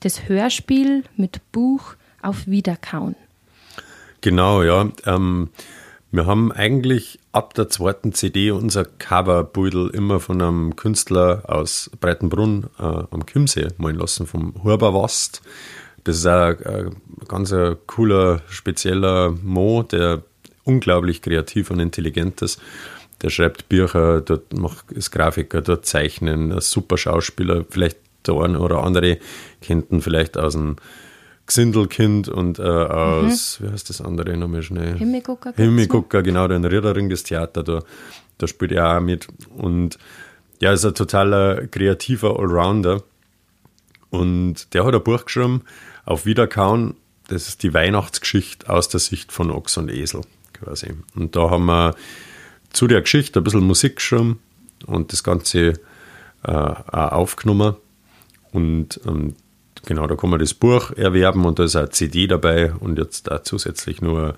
[0.00, 3.16] Das Hörspiel mit Buch auf Wiederkauen.
[4.20, 4.88] Genau, ja.
[5.06, 5.48] Ähm,
[6.12, 12.66] wir haben eigentlich ab der zweiten CD unser Coverbeutel immer von einem Künstler aus Breitenbrunn
[12.78, 15.40] äh, am Chiemsee malen lassen, vom Huber Wast.
[16.04, 16.96] Das ist ein, ein
[17.28, 17.54] ganz
[17.86, 20.22] cooler, spezieller Mo, der
[20.64, 22.60] unglaublich kreativ und intelligent ist.
[23.22, 27.64] Der schreibt Bücher, dort macht, ist Grafiker, dort zeichnen, ein super Schauspieler.
[27.70, 27.96] Vielleicht
[28.26, 29.18] der eine oder andere
[29.62, 30.76] kennt ihn vielleicht aus dem
[31.52, 34.96] Gsindelkind und äh, aus, wie heißt das andere nochmal schnell?
[34.96, 37.82] Himmelgucker Himmelgucker, genau, den Ritterring des Theater, da,
[38.38, 39.28] da spielt er auch mit.
[39.56, 39.98] Und
[40.60, 43.02] ja, ist ein totaler kreativer Allrounder.
[44.10, 45.62] Und der hat ein Buch geschrieben,
[46.04, 46.94] auf Wiederkauen,
[47.28, 50.94] das ist die Weihnachtsgeschichte aus der Sicht von Ochs und Esel quasi.
[51.14, 51.94] Und da haben wir
[52.72, 54.38] zu der Geschichte ein bisschen Musik geschrieben
[54.86, 55.74] und das Ganze
[56.44, 57.76] äh, auch aufgenommen.
[58.52, 59.34] Und ähm,
[59.86, 62.98] genau, da kann man das Buch erwerben und da ist auch eine CD dabei und
[62.98, 64.34] jetzt auch zusätzlich nur,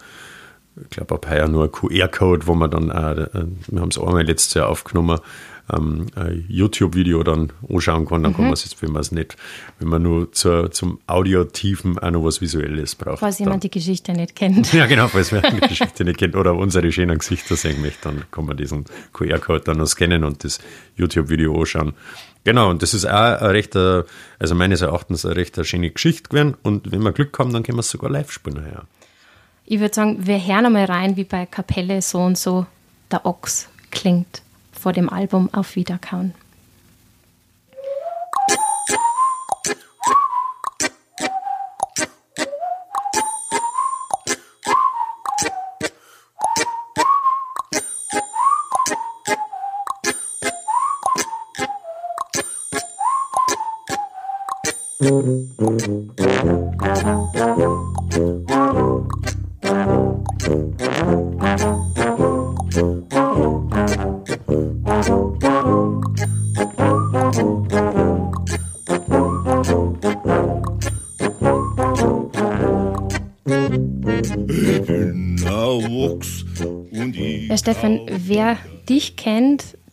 [0.80, 3.98] ich glaube, ab heuer nur ein QR-Code, wo man dann auch, äh, wir haben es
[3.98, 5.20] einmal letztes Jahr aufgenommen,
[5.72, 6.06] ähm,
[6.48, 9.36] YouTube-Video dann anschauen kann, dann kann man es jetzt, wenn man es nicht,
[9.78, 13.20] wenn man nur zur, zum Audiotiefen auch noch was Visuelles braucht.
[13.20, 14.72] Falls dann, jemand die Geschichte nicht kennt.
[14.72, 18.24] ja, genau, falls wer die Geschichte nicht kennt oder unsere schönen Gesichter sehen möchte, dann
[18.30, 20.58] kann man diesen QR-Code dann noch scannen und das
[20.96, 21.94] YouTube-Video anschauen.
[22.44, 24.02] Genau, und das ist auch ein recht, äh,
[24.38, 26.56] also meines Erachtens eine recht schöne Geschichte gewesen.
[26.62, 28.66] Und wenn wir Glück haben, dann können wir es sogar live spielen.
[28.70, 28.82] Ja.
[29.64, 32.66] Ich würde sagen, wir hören einmal rein, wie bei Kapelle so und so
[33.10, 34.43] der Ochs klingt
[34.84, 36.34] vor dem Album auf Wiederkauen.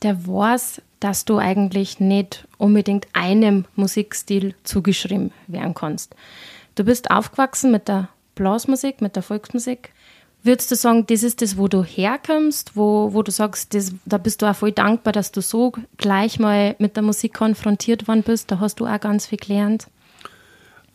[0.02, 6.16] Der weiß, dass du eigentlich nicht unbedingt einem Musikstil zugeschrieben werden kannst.
[6.76, 9.92] Du bist aufgewachsen mit der Blasmusik, mit der Volksmusik.
[10.44, 14.18] Würdest du sagen, das ist das, wo du herkommst, wo, wo du sagst, das, da
[14.18, 18.24] bist du auch voll dankbar, dass du so gleich mal mit der Musik konfrontiert worden
[18.24, 18.50] bist?
[18.50, 19.88] Da hast du auch ganz viel gelernt.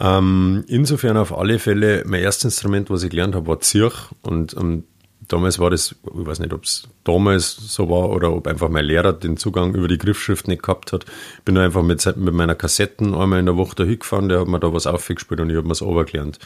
[0.00, 4.10] Ähm, insofern auf alle Fälle, mein erstes Instrument, was ich gelernt habe, war Zirch.
[4.22, 4.84] Und ähm,
[5.28, 8.84] damals war das, ich weiß nicht, ob es damals so war oder ob einfach mein
[8.84, 11.04] Lehrer den Zugang über die Griffschrift nicht gehabt hat.
[11.38, 14.48] Ich bin einfach mit, mit meiner Kassetten einmal in der Woche da hingefahren, der hat
[14.48, 16.38] mir da was aufgespielt und ich habe mir es gelernt.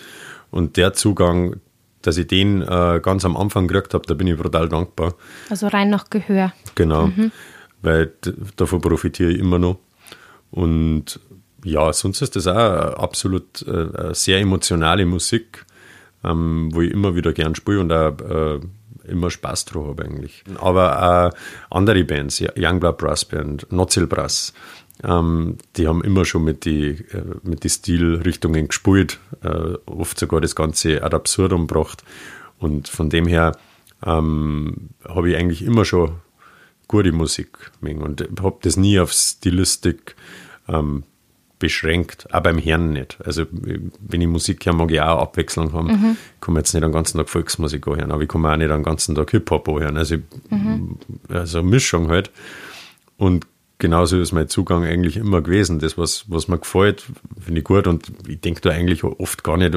[0.51, 1.57] Und der Zugang,
[2.03, 5.15] dass ich den äh, ganz am Anfang gekriegt habe, da bin ich brutal dankbar.
[5.49, 6.53] Also rein nach Gehör.
[6.75, 7.33] Genau, mhm.
[7.83, 8.13] weil
[8.57, 9.79] davon profitiere ich immer noch.
[10.51, 11.21] Und
[11.65, 15.67] ja, sonst ist das auch absolut äh, sehr emotionale Musik
[16.25, 18.61] ähm, wo ich immer wieder gern spiele und auch äh,
[19.09, 20.45] immer Spaß drauf habe eigentlich.
[20.59, 24.53] Aber auch andere Bands, Youngblood Brass Band, Nozil Brass,
[25.03, 30.41] ähm, die haben immer schon mit die, äh, mit die Stilrichtungen gespielt, äh, oft sogar
[30.41, 32.05] das Ganze ad absurdum gebracht.
[32.59, 33.57] Und von dem her
[34.05, 36.13] ähm, habe ich eigentlich immer schon
[36.89, 40.17] gute Musik und habe das nie auf Stilistik
[40.69, 41.05] ähm,
[41.61, 43.19] beschränkt, auch beim Herrn nicht.
[43.25, 45.89] Also wenn ich Musik höre, mag ich auch Abwechslung haben.
[45.89, 46.17] Mhm.
[46.35, 48.83] Ich kann jetzt nicht den ganzen Tag Volksmusik hören, aber ich kann auch nicht den
[48.83, 49.97] ganzen Tag Hip-Hop hören.
[49.97, 50.17] Also,
[50.49, 50.97] mhm.
[51.29, 52.33] also Mischung halt.
[53.17, 53.47] Und
[53.79, 55.79] genauso ist mein Zugang eigentlich immer gewesen.
[55.79, 57.05] Das, was, was mir gefällt,
[57.39, 57.87] finde ich gut.
[57.87, 59.77] Und ich denke da eigentlich oft gar nicht,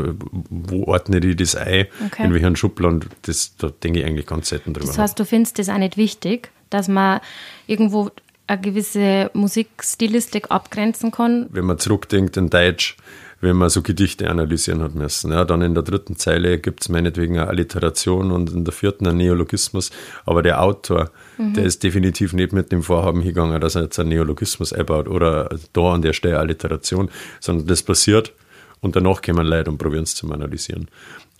[0.49, 2.25] wo ordne ich das ein, okay.
[2.25, 3.05] in welchen Schubladen.
[3.23, 4.87] Das, da denke ich eigentlich ganz selten drüber.
[4.87, 7.19] Das heißt, du findest das auch nicht wichtig, dass man
[7.67, 8.09] irgendwo
[8.47, 11.47] eine gewisse Musikstilistik abgrenzen kann.
[11.51, 12.97] Wenn man zurückdenkt in Deutsch,
[13.43, 15.31] wenn man so Gedichte analysieren hat müssen.
[15.31, 19.05] Ja, dann in der dritten Zeile gibt es meinetwegen eine Alliteration und in der vierten
[19.05, 19.91] ein Neologismus.
[20.25, 21.53] Aber der Autor, mhm.
[21.53, 25.49] der ist definitiv nicht mit dem Vorhaben hingegangen, dass er jetzt einen Neologismus einbaut oder
[25.73, 27.09] da an der Stelle Alliteration,
[27.41, 28.31] sondern das passiert
[28.79, 30.87] und danach kommen Leute und probieren es zu analysieren.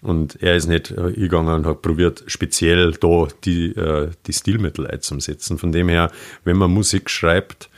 [0.03, 4.85] Und er ist nicht äh, gegangen und hat probiert, speziell da die, äh, die Stilmittel
[4.85, 5.57] einzusetzen.
[5.57, 6.11] Von dem her,
[6.43, 7.69] wenn man Musik schreibt,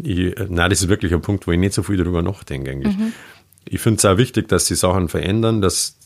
[0.00, 2.96] ich, nein, das ist wirklich ein Punkt, wo ich nicht so viel darüber nachdenke eigentlich.
[2.96, 3.12] Mhm.
[3.64, 5.96] Ich finde es auch wichtig, dass die Sachen verändern, dass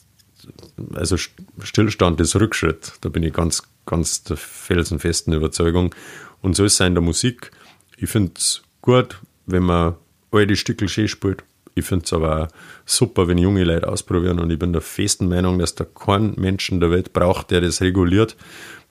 [0.94, 2.94] also Stillstand ist Rückschritt.
[3.02, 5.94] Da bin ich ganz, ganz der felsenfesten Überzeugung.
[6.40, 7.50] Und so ist es in der Musik.
[7.98, 9.96] Ich finde es gut, wenn man
[10.32, 11.44] alte Stücke schön spielt
[11.74, 12.48] ich finde es aber
[12.84, 16.80] super, wenn junge Leute ausprobieren und ich bin der festen Meinung, dass da kein Menschen
[16.80, 18.36] der Welt braucht, der das reguliert,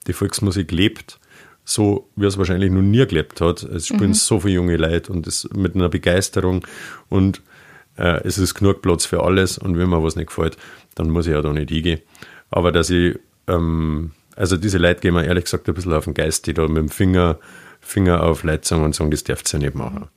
[0.06, 1.20] die Volksmusik lebt,
[1.64, 3.62] so wie es wahrscheinlich noch nie gelebt hat.
[3.62, 4.14] Es spielen mhm.
[4.14, 6.66] so viele junge Leute und das mit einer Begeisterung
[7.08, 7.40] und
[7.96, 10.56] äh, es ist genug Platz für alles und wenn mir was nicht gefällt,
[10.94, 12.00] dann muss ich ja da nicht hingehen.
[12.50, 16.14] Aber dass ich, ähm, also diese Leute gehen mir ehrlich gesagt ein bisschen auf den
[16.14, 17.38] Geist, die da mit dem Finger,
[17.80, 20.08] Finger auf Leute und sagen, das dürft ihr nicht machen.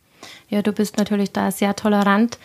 [0.49, 2.37] Ja, du bist natürlich da sehr tolerant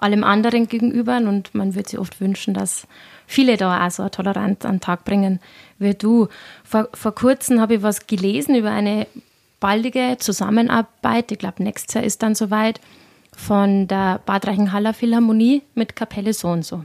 [0.00, 2.86] allem anderen gegenüber und man würde sich oft wünschen, dass
[3.26, 5.40] viele da auch so eine Toleranz an den Tag bringen
[5.78, 6.28] wie du.
[6.64, 9.06] Vor, vor kurzem habe ich was gelesen über eine
[9.60, 12.80] baldige Zusammenarbeit, ich glaube nächstes Jahr ist dann soweit,
[13.36, 16.84] von der Bad Reichenhaller Philharmonie mit Kapelle so und so.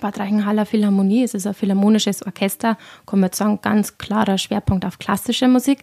[0.00, 5.00] Bad Reichenhaller Philharmonie, es ist ein philharmonisches Orchester, kann man sagen, ganz klarer Schwerpunkt auf
[5.00, 5.82] klassische Musik.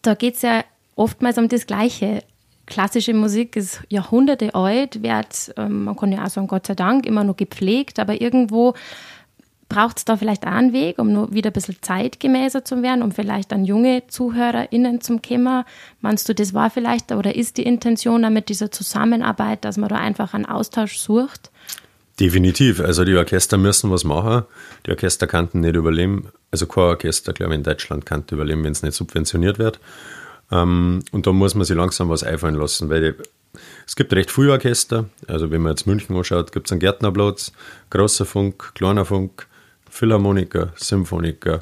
[0.00, 0.64] Da geht es ja
[0.96, 2.22] oftmals um das Gleiche
[2.66, 7.06] klassische Musik ist Jahrhunderte alt, wird, ähm, man kann ja auch sagen, Gott sei Dank,
[7.06, 8.74] immer noch gepflegt, aber irgendwo
[9.68, 13.02] braucht es da vielleicht auch einen Weg, um nur wieder ein bisschen zeitgemäßer zu werden,
[13.02, 15.64] um vielleicht an junge ZuhörerInnen zum Kommen.
[16.00, 19.96] Meinst du, das war vielleicht oder ist die Intention mit dieser Zusammenarbeit, dass man da
[19.96, 21.50] einfach einen Austausch sucht?
[22.20, 22.80] Definitiv.
[22.80, 24.44] Also die Orchester müssen was machen.
[24.86, 26.28] Die Orchester kannten nicht überleben.
[26.50, 29.80] Also kein Orchester, glaube ich, in Deutschland kann überleben, wenn es nicht subventioniert wird.
[30.52, 34.30] Ähm, und da muss man sich langsam was einfallen lassen, weil die, es gibt recht
[34.30, 35.06] viele Orchester.
[35.26, 37.52] Also wenn man jetzt München anschaut, gibt es einen Gärtnerplatz,
[37.90, 39.48] großer Funk, kleiner Funk,
[39.90, 41.60] Philharmoniker, Symphoniker,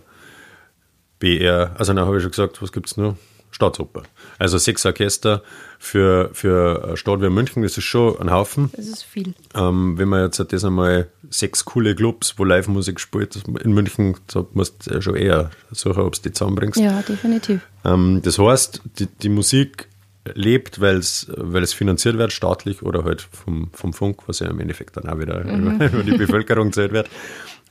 [1.20, 1.74] BR.
[1.78, 3.16] Also dann habe ich schon gesagt, was gibt es nur?
[3.60, 4.02] Staatsoper.
[4.38, 5.42] Also sechs Orchester
[5.78, 8.70] für, für eine Stadt wie München, das ist schon ein Haufen.
[8.74, 9.34] Das ist viel.
[9.54, 14.46] Ähm, wenn man jetzt das einmal sechs coole Clubs, wo Live-Musik spielt, in München, da
[14.52, 16.80] musst du schon eher suchen, ob du die zusammenbringst.
[16.80, 17.60] Ja, definitiv.
[17.84, 19.88] Ähm, das heißt, die, die Musik
[20.34, 24.96] lebt, weil es finanziert wird, staatlich oder halt vom, vom Funk, was ja im Endeffekt
[24.96, 25.80] dann auch wieder mhm.
[25.80, 27.08] über, die Bevölkerung zählt wird.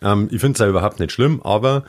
[0.02, 1.84] Ähm, ich finde es ja überhaupt nicht schlimm, aber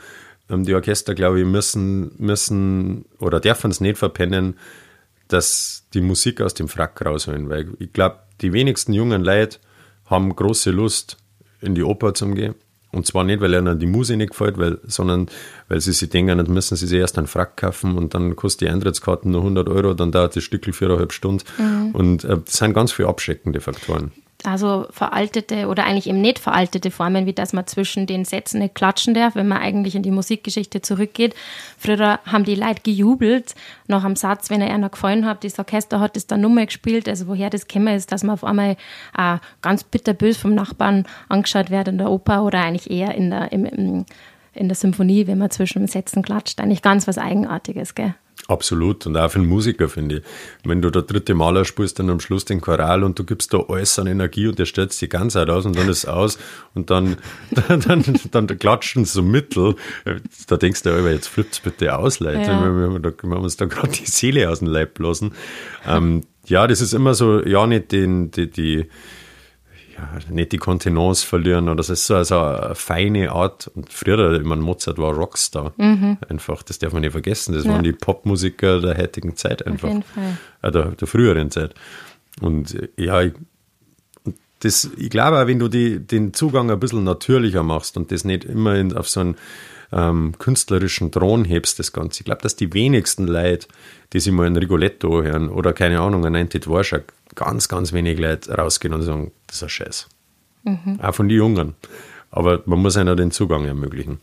[0.59, 4.55] die Orchester, glaube ich, müssen, müssen oder dürfen es nicht verpennen,
[5.27, 9.59] dass die Musik aus dem Frack rausholen, weil ich glaube, die wenigsten jungen Leute
[10.05, 11.17] haben große Lust,
[11.61, 12.55] in die Oper zu gehen.
[12.91, 15.27] Und zwar nicht, weil ihnen die Musik nicht gefällt, weil, sondern
[15.69, 18.67] weil sie sich denken, dann müssen sie sich erst einen Frack kaufen und dann kostet
[18.67, 21.45] die Eintrittskarten nur 100 Euro, dann dauert das Stückel viereinhalb Stunden.
[21.57, 21.91] Mhm.
[21.93, 24.11] Und äh, das sind ganz viele abschreckende Faktoren
[24.45, 28.75] also veraltete oder eigentlich eben nicht veraltete Formen, wie dass man zwischen den Sätzen nicht
[28.75, 31.35] klatschen darf, wenn man eigentlich in die Musikgeschichte zurückgeht.
[31.77, 33.55] Früher haben die Leute gejubelt
[33.87, 37.07] nach einem Satz, wenn er einer gefallen hat, das Orchester hat das dann nochmal gespielt.
[37.07, 38.77] Also woher das käme, ist, dass man auf einmal
[39.17, 43.51] äh, ganz bitterbös vom Nachbarn angeschaut wird in der Oper oder eigentlich eher in der,
[43.51, 44.05] im, im,
[44.53, 46.59] in der Symphonie, wenn man zwischen den Sätzen klatscht.
[46.59, 48.15] Eigentlich ganz was Eigenartiges, gell?
[48.47, 49.05] Absolut.
[49.05, 50.23] Und auch für einen Musiker, finde ich.
[50.65, 53.63] Wenn du der dritte Maler spielst, dann am Schluss den Choral und du gibst da
[53.69, 56.37] alles an Energie und der stellt die ganze Zeit aus und dann ist es aus
[56.73, 57.17] und dann,
[57.67, 59.75] dann, dann, dann, klatschen so Mittel.
[60.47, 62.41] Da denkst du, ja, jetzt flippt's bitte aus, Leute.
[62.41, 62.61] Ja.
[62.61, 65.33] Wir, wir, wir, haben uns da gerade die Seele aus dem Leib blasen.
[65.87, 68.87] Ähm, ja, das ist immer so, ja, nicht den, die, die
[69.95, 73.69] ja, nicht die Kontenance verlieren oder das ist so also eine feine Art.
[73.75, 75.73] Und früher, ich meine, Mozart war Rockstar.
[75.77, 76.17] Mhm.
[76.29, 77.53] Einfach, das darf man nicht vergessen.
[77.53, 77.71] Das ja.
[77.71, 79.89] waren die Popmusiker der heutigen Zeit einfach.
[79.89, 80.37] Auf jeden Fall.
[80.61, 81.75] Äh, der, der früheren Zeit.
[82.39, 83.33] Und ja, ich,
[84.59, 88.23] das, ich glaube auch, wenn du die, den Zugang ein bisschen natürlicher machst und das
[88.23, 89.35] nicht immer in, auf so einen
[89.91, 92.21] ähm, künstlerischen Thron hebst, das Ganze.
[92.21, 93.67] Ich glaube, dass die wenigsten Leute,
[94.13, 98.19] die sich mal ein Rigoletto hören oder keine Ahnung, ein Ninety Dvorak, ganz, ganz wenig
[98.19, 100.07] Leute rausgehen und sagen, das ist ein Scheiß.
[100.63, 100.99] Mhm.
[101.01, 101.75] Auch von den Jungen.
[102.29, 104.19] Aber man muss einer den Zugang ermöglichen.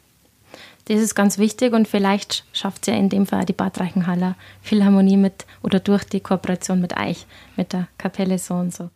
[0.87, 4.37] Das ist ganz wichtig und vielleicht schafft es ja in dem Fall die Bad Reichenhaller
[4.63, 8.89] Philharmonie mit oder durch die Kooperation mit euch, mit der Kapelle so und so.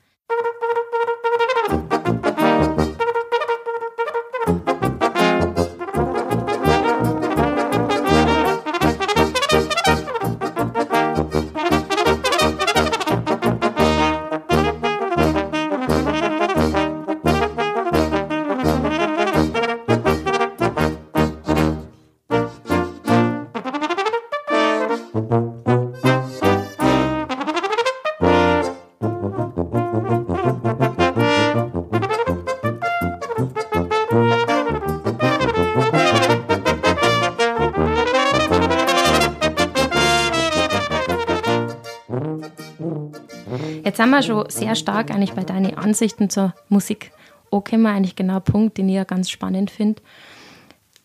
[43.93, 47.13] Jetzt sind wir schon sehr stark eigentlich bei deinen Ansichten zur Musik.
[47.51, 50.01] Mal eigentlich genau Punkt, den ich ja ganz spannend finde.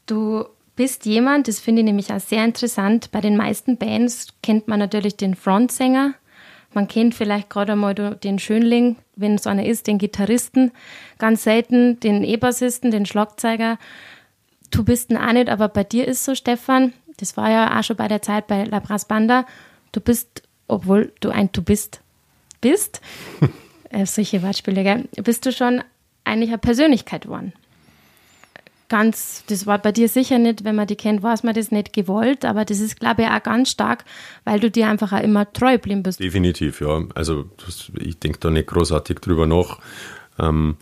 [0.06, 0.46] Du
[0.78, 3.12] bist jemand, das finde ich nämlich auch sehr interessant.
[3.12, 6.14] Bei den meisten Bands kennt man natürlich den Frontsänger.
[6.74, 10.72] Man kennt vielleicht gerade einmal den Schönling, wenn es einer ist, den Gitarristen.
[11.18, 13.80] Ganz selten den E-Bassisten, den Schlagzeuger.
[14.72, 16.94] Du bist ihn auch nicht, aber bei dir ist so, Stefan.
[17.18, 19.46] Das war ja auch schon bei der Zeit bei La Brass Banda.
[19.92, 22.02] Du bist, obwohl du ein Du bist,
[22.62, 23.02] bist,
[23.90, 25.06] äh, solche Wortspiele, gell?
[25.24, 25.82] bist du schon
[26.24, 27.54] eigentlich eine Persönlichkeit geworden.
[28.90, 31.72] Ganz, das war bei dir sicher nicht, wenn man die kennt, war es mir das
[31.72, 34.06] nicht gewollt, aber das ist, glaube ich, auch ganz stark,
[34.46, 36.22] weil du dir einfach auch immer treu geblieben bist.
[36.22, 37.04] Definitiv, ja.
[37.14, 37.50] Also
[38.00, 39.80] ich denke da nicht großartig drüber nach.
[40.40, 40.78] Ähm,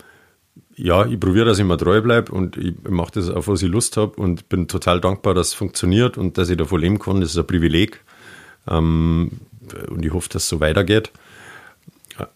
[0.76, 3.70] ja, ich probiere, dass ich immer treu bleibe und ich mache das, auf was ich
[3.70, 7.20] Lust habe und bin total dankbar, dass es funktioniert und dass ich davon leben kann.
[7.20, 8.04] Das ist ein Privileg.
[8.68, 9.40] Ähm,
[9.88, 11.10] und ich hoffe, dass es so weitergeht.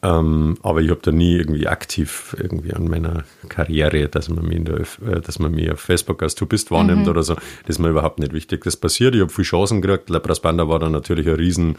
[0.03, 4.63] Ähm, aber ich habe da nie irgendwie aktiv irgendwie an meiner Karriere, dass man mich,
[4.65, 7.09] der, äh, dass man mich auf Facebook als Du bist wahrnimmt mhm.
[7.09, 7.35] oder so.
[7.35, 8.65] Das ist mir überhaupt nicht wichtig.
[8.65, 9.15] Das passiert.
[9.15, 10.11] Ich habe viele Chancen gekriegt.
[10.11, 11.77] Labras Banda war dann natürlich ein riesen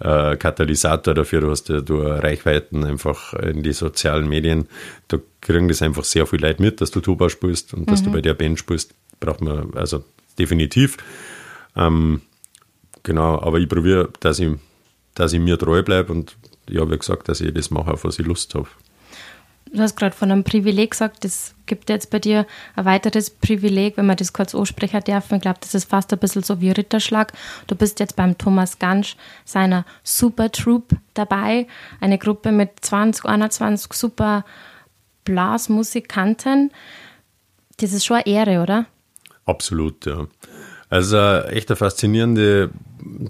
[0.00, 1.40] äh, Katalysator dafür.
[1.40, 4.68] Du hast ja du Reichweiten einfach in die sozialen Medien.
[5.08, 7.86] Da kriegen das einfach sehr viel Leute mit, dass du Tuba spielst und mhm.
[7.86, 8.14] dass du mhm.
[8.14, 8.94] bei der Band spielst.
[9.20, 10.02] Braucht man also
[10.38, 10.96] definitiv.
[11.76, 12.22] Ähm,
[13.04, 14.50] genau, aber ich probiere, dass ich,
[15.14, 16.36] dass ich mir treu bleibe und
[16.68, 18.68] ja, wie gesagt, dass ich das mache, auf was ich Lust habe.
[19.72, 22.46] Du hast gerade von einem Privileg gesagt, es gibt jetzt bei dir
[22.76, 25.32] ein weiteres Privileg, wenn man das kurz ansprechen darf.
[25.32, 27.32] Ich glaube, das ist fast ein bisschen so wie Ritterschlag.
[27.66, 31.66] Du bist jetzt beim Thomas Gansch, seiner Super Troop dabei,
[32.00, 34.44] eine Gruppe mit 20, 21 super
[35.24, 36.70] Blasmusikanten.
[37.78, 38.86] Das ist schon eine Ehre, oder?
[39.44, 40.26] Absolut, ja.
[40.88, 42.70] Also echt eine faszinierende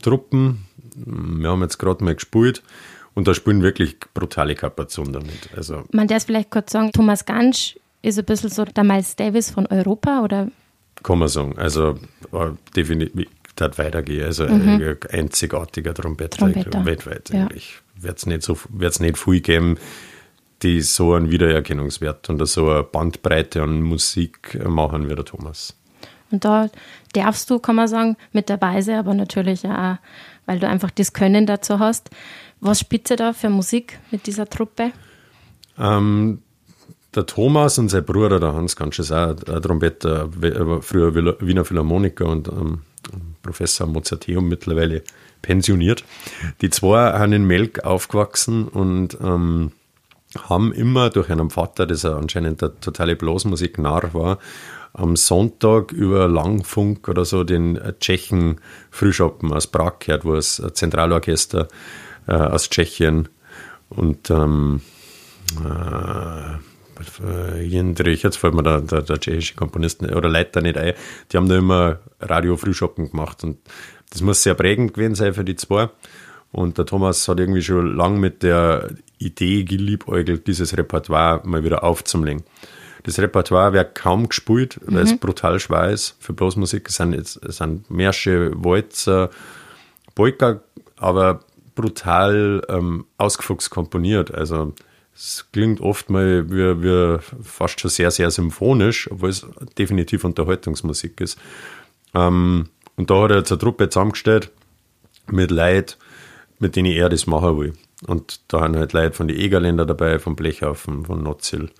[0.02, 0.66] Truppen.
[0.94, 2.62] Wir haben jetzt gerade mal gespielt.
[3.16, 5.48] Und da spielen wirklich brutale Kapazonen damit.
[5.56, 9.50] Also Man darf vielleicht kurz sagen, Thomas Gansch ist ein bisschen so der Miles Davis
[9.50, 10.48] von Europa, oder?
[11.02, 11.58] Kann man sagen.
[11.58, 11.98] Also
[12.32, 14.26] äh, definitiv dort weitergehen.
[14.26, 14.80] Also mhm.
[14.82, 16.46] ein einzigartiger Trompeter,
[16.84, 17.42] weltweit ja.
[17.42, 17.78] eigentlich.
[17.96, 19.78] Wird es nicht, so, nicht viel geben,
[20.62, 25.74] die so einen Wiedererkennungswert und so eine Bandbreite an Musik machen wie der Thomas.
[26.30, 26.68] Und da
[27.14, 29.96] darfst du, kann man sagen, mit dabei sein, aber natürlich auch,
[30.44, 32.10] weil du einfach das Können dazu hast.
[32.60, 34.92] Was spielt ihr da für Musik mit dieser Truppe?
[35.78, 36.40] Ähm,
[37.14, 40.28] der Thomas und sein Bruder, der Hans Ganz ist auch ein Trompeter,
[40.82, 42.80] früher Wiener Philharmoniker und ähm,
[43.42, 45.02] Professor Mozarteum mittlerweile
[45.42, 46.04] pensioniert.
[46.60, 49.72] Die zwei haben in Melk aufgewachsen und ähm,
[50.48, 54.38] haben immer durch einen Vater, der anscheinend der totale Blasmusik-Narr war,
[54.92, 61.68] am Sonntag über Langfunk oder so den Tschechen Frühschoppen aus Prag gehört, wo ein Zentralorchester
[62.26, 63.28] äh, aus Tschechien
[63.88, 64.80] und ähm,
[65.64, 66.58] äh,
[67.62, 70.94] Jendrich, jetzt fällt mir der, der, der, tschechische Komponist oder Leiter nicht ein,
[71.30, 73.58] die haben da immer Radio-Frühschoppen gemacht und
[74.10, 75.90] das muss sehr prägend gewesen sein für die zwei.
[76.52, 81.84] Und der Thomas hat irgendwie schon lange mit der Idee geliebäugelt, dieses Repertoire mal wieder
[81.84, 82.44] aufzulegen.
[83.02, 85.10] Das Repertoire wird kaum gespielt, weil mhm.
[85.10, 86.88] es brutal schwer ist für Blasmusik.
[86.88, 89.30] Es sind, es sind Märsche, Walzer,
[90.14, 90.60] Polka,
[90.96, 91.40] aber
[91.76, 94.34] brutal ähm, ausgefuchst komponiert.
[94.34, 94.74] Also
[95.14, 99.46] es klingt oft mal wie, wie fast schon sehr, sehr symphonisch, obwohl es
[99.78, 101.38] definitiv Unterhaltungsmusik ist.
[102.14, 104.50] Ähm, und da hat er jetzt eine Truppe zusammengestellt
[105.30, 105.94] mit Leuten,
[106.58, 107.72] mit denen er das machen will.
[108.06, 111.70] Und da haben halt Leute von den Egerländer dabei, von Blechhaufen, von Notzil.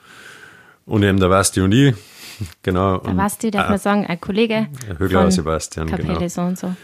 [0.84, 1.94] Und eben der Basti und ich,
[2.62, 2.98] genau.
[2.98, 4.68] Der Basti, darf äh, man sagen, ein Kollege.
[4.98, 6.28] Högler Sebastian, Kapelle genau.
[6.28, 6.74] so und so.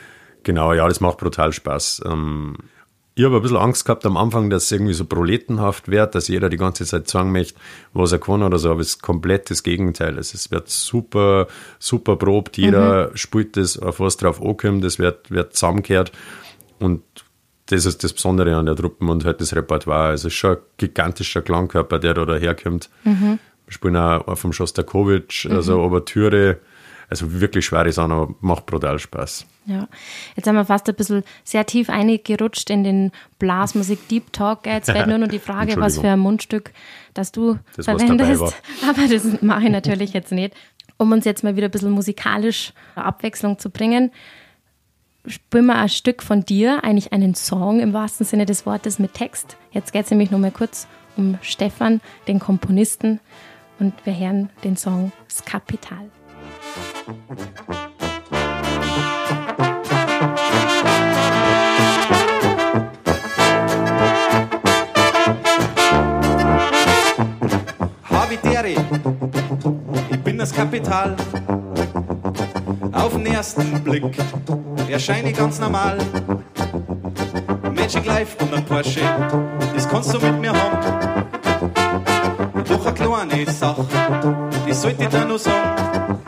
[0.43, 2.03] Genau, ja, das macht brutal Spaß.
[3.15, 6.29] Ich habe ein bisschen Angst gehabt am Anfang, dass es irgendwie so proletenhaft wird, dass
[6.29, 7.61] jeder die ganze Zeit sagen möchte,
[7.93, 10.17] was er kann oder so, aber es ist komplett das Gegenteil.
[10.17, 11.47] Also es wird super,
[11.79, 13.17] super probt, jeder mhm.
[13.17, 16.11] spielt das, auf was drauf ankommt, das wird, wird zusammengekehrt
[16.79, 17.03] und
[17.67, 20.09] das ist das Besondere an der Truppe und halt das Repertoire.
[20.09, 22.89] Also es ist schon ein gigantischer Klangkörper, der da daherkommt.
[23.05, 23.39] Mhm.
[23.67, 25.85] Wir spielen auch vom Schostakowitsch, also mhm.
[25.85, 26.59] Ouvertüre,
[27.13, 29.45] also wirklich schwere aber macht brutal Spaß.
[29.67, 29.87] Ja,
[30.35, 34.67] jetzt haben wir fast ein bisschen sehr tief eingerutscht in den Blasmusik Deep Talk.
[34.67, 36.73] Jetzt wäre nur noch die Frage, was für ein Mundstück,
[37.15, 38.43] das du das, verwendest.
[38.89, 40.55] Aber das mache ich natürlich jetzt nicht.
[40.97, 44.11] Um uns jetzt mal wieder ein bisschen musikalisch Abwechslung zu bringen,
[45.27, 49.15] spielen wir ein Stück von dir, eigentlich einen Song im wahrsten Sinne des Wortes mit
[49.15, 49.57] Text.
[49.71, 50.87] Jetzt geht es nämlich noch mal kurz
[51.17, 53.21] um Stefan, den Komponisten,
[53.83, 56.09] und wir hören den Song Skapital.
[68.09, 68.69] Habitäre,
[70.11, 71.17] ich bin das Kapital.
[72.93, 74.05] Auf den ersten Blick
[74.89, 75.99] erscheine ich ganz normal.
[77.75, 79.01] Magic Life und ein Porsche,
[79.75, 81.23] das kannst du mit mir haben.
[82.69, 83.87] Doch eine kleine Sache,
[84.67, 86.19] die sollte ich dir nur sagen.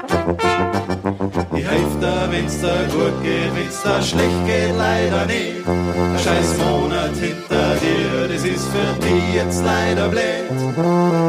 [1.57, 5.67] Ich helfe dir, wenn's dir gut geht, wenn's dir schlecht geht, leider nicht.
[5.67, 10.23] Ein scheiß Monat hinter dir, das ist für dich jetzt leider blöd.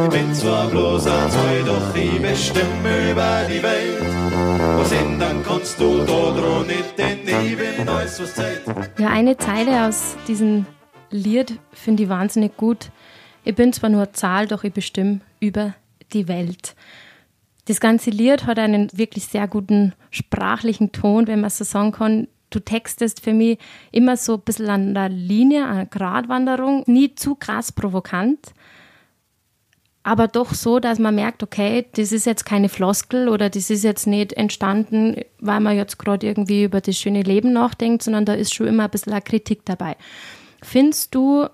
[0.04, 4.02] Ich bin zwar bloß ein Zwei, doch ich bestimme über die Welt.
[4.78, 8.62] Was ändern kannst du da dran nicht, denn ich bin alles, was Zeit.
[8.98, 10.66] Ja, eine Zeile aus diesem
[11.12, 12.92] Lied finde ich wahnsinnig gut.
[13.46, 15.76] Ich bin zwar nur Zahl, doch ich bestimme über
[16.14, 16.76] die Welt.
[17.66, 22.28] Das ganze Lied hat einen wirklich sehr guten sprachlichen Ton, wenn man so sagen kann.
[22.50, 23.58] Du textest für mich
[23.92, 28.54] immer so ein bisschen an der Linie, eine Gratwanderung, nie zu krass provokant,
[30.06, 33.84] aber doch so, dass man merkt, okay, das ist jetzt keine Floskel oder das ist
[33.84, 38.36] jetzt nicht entstanden, weil man jetzt gerade irgendwie über das schöne Leben nachdenkt, sondern da
[38.36, 39.98] ist schon immer ein bisschen eine Kritik dabei.
[40.62, 41.48] Findest du,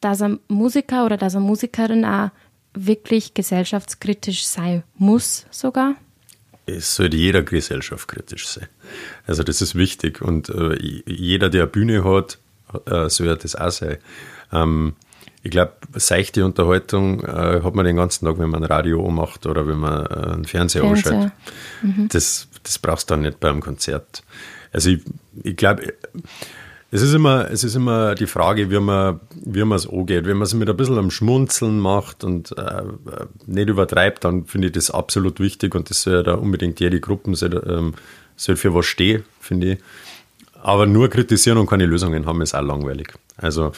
[0.00, 2.30] dass ein Musiker oder dass eine Musikerin auch
[2.74, 5.94] wirklich gesellschaftskritisch sein muss sogar?
[6.66, 8.68] Es sollte jeder gesellschaftskritisch sein.
[9.26, 10.76] Also das ist wichtig und äh,
[11.06, 12.38] jeder, der eine Bühne hat,
[12.86, 13.98] äh, soll das auch sein.
[14.52, 14.94] Ähm,
[15.42, 19.46] ich glaube, seichte Unterhaltung äh, hat man den ganzen Tag, wenn man ein Radio macht
[19.46, 21.12] oder wenn man äh, einen Fernseher, Fernseher.
[21.12, 21.38] anschaltet.
[21.82, 22.08] Mhm.
[22.10, 24.22] Das, das brauchst du dann nicht beim Konzert.
[24.72, 25.02] Also ich,
[25.44, 25.94] ich glaube,
[26.90, 30.24] es ist immer, es ist immer die Frage, wie man, wie man es angeht.
[30.24, 32.82] Wenn man es mit ein bisschen am Schmunzeln macht und äh,
[33.46, 36.98] nicht übertreibt, dann finde ich das absolut wichtig und das soll ja da unbedingt jede
[36.98, 37.94] Gruppe soll, ähm,
[38.36, 39.78] soll für was stehen, finde ich.
[40.62, 43.12] Aber nur kritisieren und keine Lösungen haben ist auch langweilig.
[43.36, 43.72] Also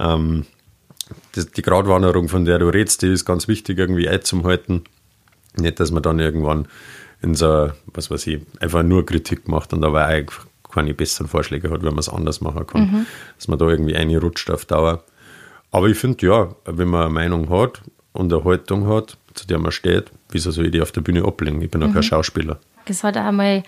[0.00, 0.44] ähm,
[1.32, 4.82] das, die Gratwanderung, von der du redest, die ist ganz wichtig, irgendwie einzuhalten.
[5.56, 6.66] Nicht, dass man dann irgendwann
[7.22, 10.06] in so, was weiß ich, einfach nur Kritik macht und aber
[10.72, 13.06] keine besseren Vorschläge hat, wenn man es anders machen kann,
[13.36, 15.02] dass man da irgendwie einrutscht auf Dauer.
[15.70, 19.58] Aber ich finde, ja, wenn man eine Meinung hat und eine Haltung hat, zu der
[19.58, 21.60] man steht, wieso soll ich die auf der Bühne ablegen?
[21.62, 22.58] Ich bin auch kein Schauspieler.
[22.86, 23.62] Es hat auch einmal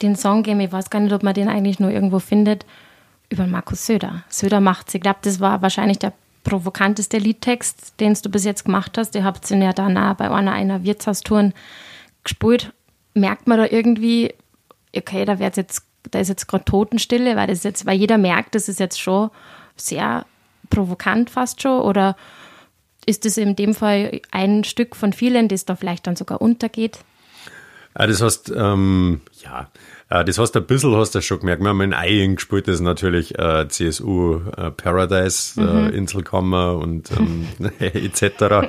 [0.00, 2.64] den Song gegeben, ich weiß gar nicht, ob man den eigentlich nur irgendwo findet,
[3.28, 4.24] über Markus Söder.
[4.28, 4.94] Söder macht's.
[4.94, 6.12] Ich glaube, das war wahrscheinlich der
[6.44, 9.14] provokanteste Liedtext, den du bis jetzt gemacht hast.
[9.14, 11.54] Ihr habt ihn ja danach bei einer, einer Wirtshaustouren
[12.24, 12.72] gespielt.
[13.14, 14.34] Merkt man da irgendwie,
[14.96, 18.54] okay, da wird's jetzt, da ist jetzt gerade Totenstille, weil das jetzt, weil jeder merkt,
[18.54, 19.30] das ist jetzt schon
[19.76, 20.26] sehr
[20.70, 22.16] provokant fast schon, oder
[23.06, 26.98] ist das in dem Fall ein Stück von vielen, das da vielleicht dann sogar untergeht?
[27.98, 29.68] Ja, das heißt, ähm, ja,
[30.08, 31.62] äh, das heißt, ein bisschen hast du schon gemerkt.
[31.62, 37.10] Wir haben in Eying gespielt, das ist natürlich äh, CSU äh, Paradise, äh, Inselkammer und
[37.10, 37.48] ähm,
[37.80, 38.66] etc.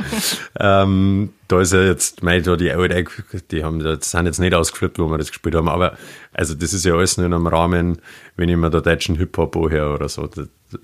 [0.60, 3.06] ähm, da ist ja jetzt, mei, da die Alte,
[3.52, 5.98] die haben, das sind jetzt nicht ausgeflippt, wo wir das gespielt haben, aber
[6.32, 7.98] also das ist ja alles nur in einem Rahmen,
[8.36, 10.28] wenn ich mir da deutschen Hip-Hop anhöre oder so.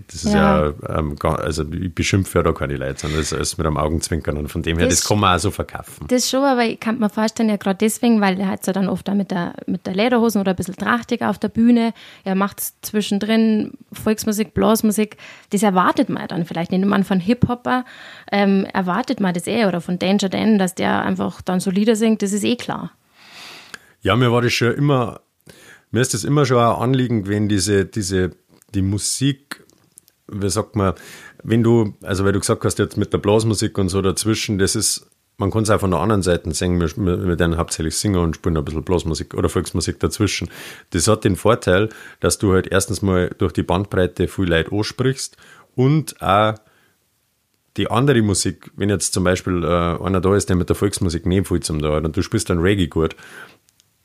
[0.08, 0.74] Das, ist ja, Ja.
[1.00, 4.38] ähm, also ich beschimpfe ja da keine Leute, sondern das ist alles mit einem Augenzwinkern
[4.38, 6.06] und von dem her, das, Das- kann man auch so verkaufen.
[6.08, 8.88] Das schon, aber ich kann mir vorstellen, ja gerade deswegen, weil er hat ja dann
[8.90, 11.94] oft auch mit der, mit der Lederhosen oder ein bisschen trachtiger auf der Bühne.
[12.24, 15.18] Er macht zwischendrin Volksmusik, Blasmusik.
[15.52, 16.86] Das erwartet man dann vielleicht nicht.
[16.86, 17.86] Man von Hip-Hopper
[18.32, 21.96] ähm, erwartet man das eh oder von Danger Dan, dass der einfach dann so Lieder
[21.96, 22.92] singt, das ist eh klar.
[24.02, 25.20] Ja, mir war das schon immer,
[25.92, 28.32] mir ist das immer schon ein Anliegen gewesen, diese, diese,
[28.74, 29.64] die Musik,
[30.32, 30.94] wie sagt man,
[31.44, 34.76] wenn du, also weil du gesagt hast, jetzt mit der Blasmusik und so dazwischen, das
[34.76, 38.18] ist, man kann es auch von der anderen Seite singen, wir, wir werden hauptsächlich singen
[38.18, 40.50] und spielen ein bisschen Blasmusik oder Volksmusik dazwischen.
[40.92, 45.38] Das hat den Vorteil, dass du halt erstens mal durch die Bandbreite viel Leute ansprichst
[45.76, 46.56] und auch
[47.78, 51.26] die andere Musik, wenn jetzt zum Beispiel äh, einer da ist, der mit der Volksmusik
[51.26, 53.16] nicht viel zum da und du spielst dann Reggae gut,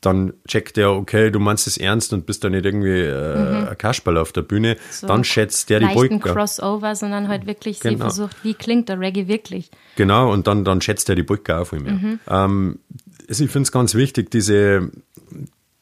[0.05, 3.77] dann checkt der, okay, du meinst es ernst und bist da nicht irgendwie äh, ein
[3.77, 6.33] Kasperl auf der Bühne, So dann schätzt der die Leichten Polka.
[6.33, 8.05] Crossover, sondern halt wirklich sie Genau.
[8.05, 9.71] versucht, wie klingt der Reggae wirklich.
[9.95, 11.93] Genau, und dann, dann schätzt er die Polka auch viel mehr.
[11.93, 12.19] Mhm.
[12.27, 12.79] Ähm,
[13.27, 14.91] also ich finde es ganz wichtig, diese,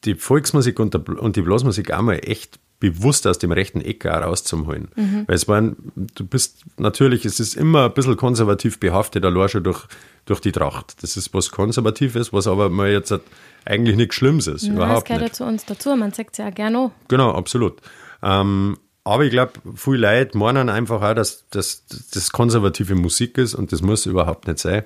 [0.04, 4.22] die Volksmusik und, der, und die Blasmusik einmal echt bewusst aus dem rechten Eck auch
[4.22, 4.88] rauszuholen.
[4.94, 5.24] Mhm.
[5.26, 9.64] Weil es waren, du bist natürlich, es ist immer ein bisschen konservativ behaftet, allein schon
[9.64, 9.86] durch,
[10.26, 11.02] durch die Tracht.
[11.02, 13.22] Das ist was Konservatives, was aber mal jetzt halt
[13.64, 14.64] eigentlich nichts Schlimmes ist.
[14.64, 15.36] Ja, das überhaupt gehört ja nicht.
[15.36, 16.90] zu uns dazu, man sagt es ja gerne an.
[17.08, 17.80] Genau, absolut.
[18.22, 23.70] Ähm, aber ich glaube, viele Leute meinen einfach auch, dass das konservative Musik ist und
[23.70, 24.84] das muss überhaupt nicht sein.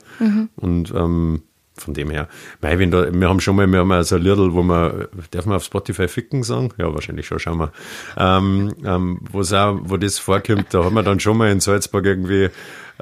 [0.56, 1.42] Und ähm,
[1.80, 2.28] von dem her,
[2.60, 5.46] mei, wenn da, wir haben schon mal, wir haben so ein Liedl, wo man, darf
[5.46, 6.70] man auf Spotify ficken sagen?
[6.78, 7.72] Ja, wahrscheinlich schon, schauen wir.
[8.16, 12.04] Ähm, ähm, wo's auch, wo das vorkommt, da haben wir dann schon mal in Salzburg
[12.06, 12.48] irgendwie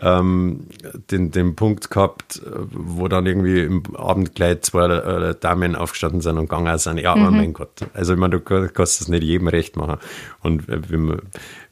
[0.02, 0.66] ähm,
[1.10, 6.50] den, den Punkt gehabt, wo dann irgendwie im Abendkleid zwei äh, Damen aufgestanden sind und
[6.50, 6.98] gegangen sind.
[6.98, 7.80] Ja, aber mein Gott.
[7.94, 9.96] Also ich meine, du kann- kannst das nicht jedem recht machen.
[10.42, 11.22] Und äh, wenn man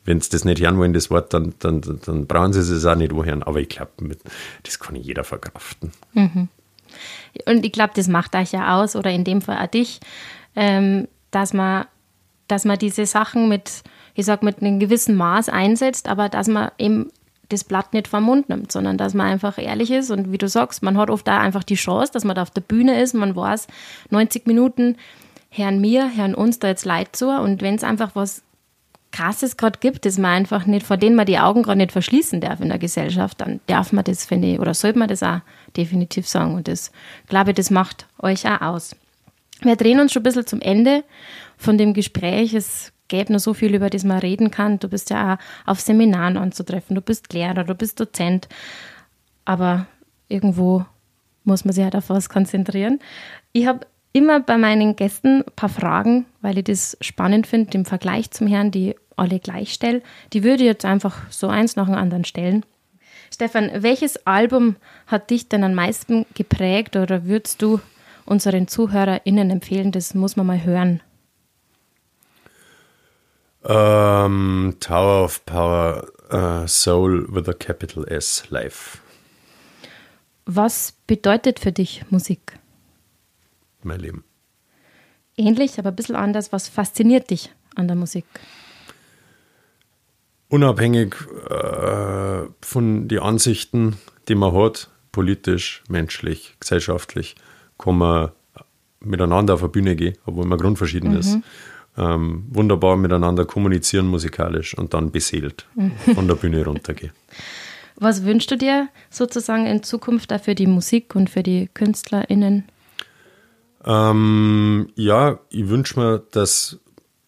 [0.07, 2.94] wenn sie das nicht hören wollen, das Wort, dann, dann, dann brauchen sie es auch
[2.94, 3.42] nicht anhören.
[3.42, 3.90] Aber ich glaube,
[4.62, 5.92] das kann jeder verkraften.
[7.47, 10.01] Und ich glaube, das macht euch ja aus, oder in dem Fall auch dich,
[10.57, 11.87] ähm, dass man,
[12.49, 13.82] dass man diese Sachen mit,
[14.14, 17.11] ich sag, mit einem gewissen Maß einsetzt, aber dass man eben
[17.49, 20.11] das Blatt nicht vom Mund nimmt, sondern dass man einfach ehrlich ist.
[20.11, 22.51] Und wie du sagst, man hat oft da einfach die Chance, dass man da auf
[22.51, 23.66] der Bühne ist, man weiß,
[24.11, 24.97] 90 Minuten
[25.51, 27.28] hören mir, hören uns da jetzt Leid zu.
[27.28, 28.43] Und wenn es einfach was
[29.15, 32.41] Krasses gerade gibt, das man einfach nicht, vor denen man die Augen gerade nicht verschließen
[32.41, 35.39] darf in der Gesellschaft, dann darf man das, finde ich, oder sollte man das auch
[35.77, 36.55] definitiv sagen.
[36.55, 36.91] Und das,
[37.29, 38.97] glaube ich, das macht euch auch aus.
[39.61, 41.05] Wir drehen uns schon ein bisschen zum Ende
[41.57, 42.55] von dem Gespräch.
[42.55, 44.81] Es gäbe noch so viel, über das man reden kann.
[44.81, 48.49] Du bist ja auch auf Seminaren anzutreffen, du bist Lehrer, du bist Dozent.
[49.45, 49.87] Aber
[50.29, 50.85] irgendwo
[51.45, 52.99] muss man sich halt auf was konzentrieren.
[53.53, 57.85] Ich habe immer bei meinen Gästen ein paar Fragen, weil ich das spannend finde, im
[57.85, 60.03] Vergleich zum Herrn, die alle gleich stelle.
[60.33, 62.65] Die würde ich jetzt einfach so eins nach dem anderen stellen.
[63.33, 67.81] Stefan, welches Album hat dich denn am meisten geprägt oder würdest du
[68.27, 71.01] unseren ZuhörerInnen empfehlen, das muss man mal hören?
[73.65, 79.01] Ähm, Tower of Power, äh, Soul with a capital S, live.
[80.47, 82.59] Was bedeutet für dich Musik?
[83.83, 84.25] Mein Leben.
[85.37, 86.53] Ähnlich, aber ein bisschen anders.
[86.53, 88.25] Was fasziniert dich an der Musik?
[90.55, 91.16] Unabhängig
[91.50, 93.96] äh, von den Ansichten,
[94.28, 97.34] die man hat, politisch, menschlich, gesellschaftlich,
[97.76, 98.30] kann man
[99.00, 101.38] miteinander auf eine Bühne gehen, obwohl man grundverschieden ist.
[101.98, 105.66] Ähm, wunderbar miteinander kommunizieren musikalisch und dann beseelt
[106.14, 107.12] von der Bühne runtergehen.
[107.96, 112.62] Was wünschst du dir sozusagen in Zukunft da für die Musik und für die KünstlerInnen?
[113.84, 116.78] Ähm, ja, ich wünsche mir, dass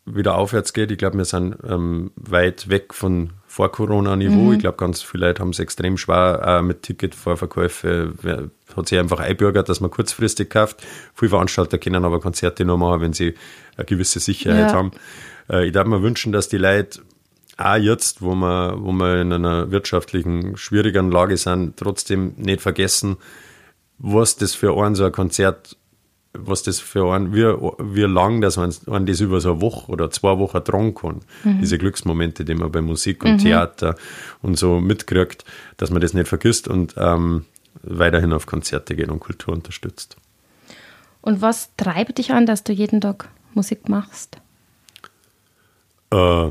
[0.06, 0.90] wieder aufwärts geht.
[0.92, 4.44] Ich glaube, wir sind ähm, weit weg von Vor-Corona-Niveau.
[4.44, 4.52] Mhm.
[4.54, 8.48] Ich glaube, ganz viele Leute haben es extrem schwer äh, mit Ticketvorverkäufe.
[8.76, 10.82] Hat sich einfach einbürgert, dass man kurzfristig kauft.
[11.14, 13.34] Viele Veranstalter können aber Konzerte nur machen, wenn sie
[13.76, 14.72] eine gewisse Sicherheit Ja.
[14.72, 14.92] haben.
[15.50, 17.00] Äh, ich darf mir wünschen, dass die Leute
[17.58, 23.16] auch jetzt, wo wir, wo wir in einer wirtschaftlichen, schwierigeren Lage sind, trotzdem nicht vergessen,
[23.98, 25.76] was das für einen so ein Konzert,
[26.38, 29.90] was das für einen, wie, wie lang, dass man, man das über so eine Woche
[29.90, 31.20] oder zwei Wochen tragen kann.
[31.44, 33.96] Diese Glücksmomente, die man bei Musik und Theater
[34.42, 35.44] und so mitkriegt,
[35.76, 37.44] dass man das nicht vergisst und ähm,
[37.82, 40.16] weiterhin auf Konzerte geht und Kultur unterstützt.
[41.20, 44.38] Und was treibt dich an, dass du jeden Tag Musik machst?
[46.10, 46.50] Äh,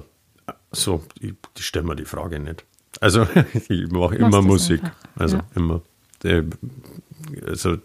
[0.72, 2.66] so, ich, ich stelle mir die Frage nicht.
[3.00, 3.28] Also,
[3.70, 4.84] ich mache immer das Musik.
[4.84, 5.46] einfach, Also, ja.
[5.56, 5.82] immer.
[6.24, 6.44] Äh,
[7.48, 7.78] Also,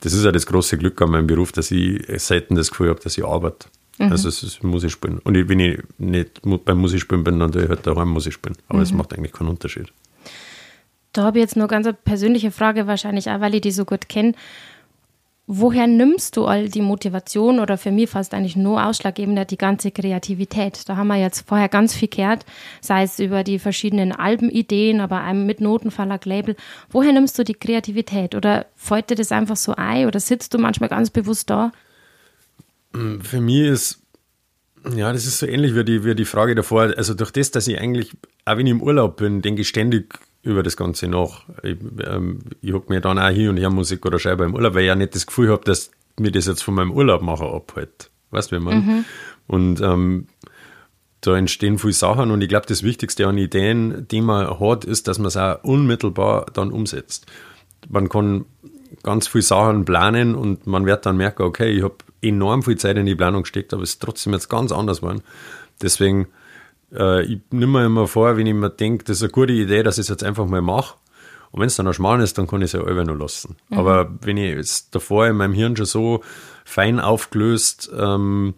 [0.00, 3.00] das ist ja das große Glück an meinem Beruf, dass ich selten das Gefühl habe,
[3.00, 3.68] dass ich arbeite.
[3.98, 4.12] Mhm.
[4.12, 5.18] Also, es ist Musik spielen.
[5.18, 8.56] Und ich, wenn ich nicht beim Musikspielen bin, dann tue ich halt daheim Musik spielen.
[8.68, 8.84] Aber Mhm.
[8.84, 9.88] es macht eigentlich keinen Unterschied.
[11.12, 13.84] Da habe ich jetzt noch ganz eine persönliche Frage, wahrscheinlich auch, weil ich die so
[13.84, 14.34] gut kenne.
[15.50, 19.90] Woher nimmst du all die Motivation oder für mich fast eigentlich nur ausschlaggebender die ganze
[19.90, 20.86] Kreativität?
[20.86, 22.44] Da haben wir jetzt vorher ganz viel gehört,
[22.82, 26.54] sei es über die verschiedenen Albenideen, aber einem mit Notenverlag, Label.
[26.90, 28.34] Woher nimmst du die Kreativität?
[28.34, 30.06] Oder fällt dir das einfach so ein?
[30.06, 31.72] Oder sitzt du manchmal ganz bewusst da?
[32.92, 34.02] Für mich ist,
[34.94, 36.92] ja, das ist so ähnlich wie die, wie die Frage davor.
[36.94, 38.12] Also durch das, dass ich eigentlich,
[38.44, 40.18] auch wenn ich im Urlaub bin, denke ich ständig
[40.48, 41.44] über das Ganze nach.
[41.62, 41.76] Ich,
[42.06, 44.82] ähm, ich hocke mir dann auch hin und höre Musik oder schreibe im Urlaub, weil
[44.82, 48.10] ich ja nicht das Gefühl habe, dass mir das jetzt von meinem Urlaub machen abhält.
[48.30, 49.04] Weißt du, wie man?
[49.46, 50.26] Und ähm,
[51.20, 55.08] da entstehen viele Sachen und ich glaube, das Wichtigste an Ideen, die man hat, ist,
[55.08, 57.26] dass man es auch unmittelbar dann umsetzt.
[57.88, 58.44] Man kann
[59.02, 62.96] ganz viele Sachen planen und man wird dann merken, okay, ich habe enorm viel Zeit
[62.96, 65.22] in die Planung gesteckt, aber es ist trotzdem jetzt ganz anders geworden.
[65.82, 66.28] Deswegen,
[66.92, 69.82] äh, ich nehme mir immer vor, wenn ich mir denke, das ist eine gute Idee,
[69.82, 70.96] dass ich es jetzt einfach mal mache.
[71.50, 73.56] Und wenn es dann ein Schmarrn ist, dann kann ich es ja selber noch lassen.
[73.70, 76.22] Aber wenn ich jetzt davor in meinem Hirn schon so
[76.64, 78.54] fein aufgelöst ähm,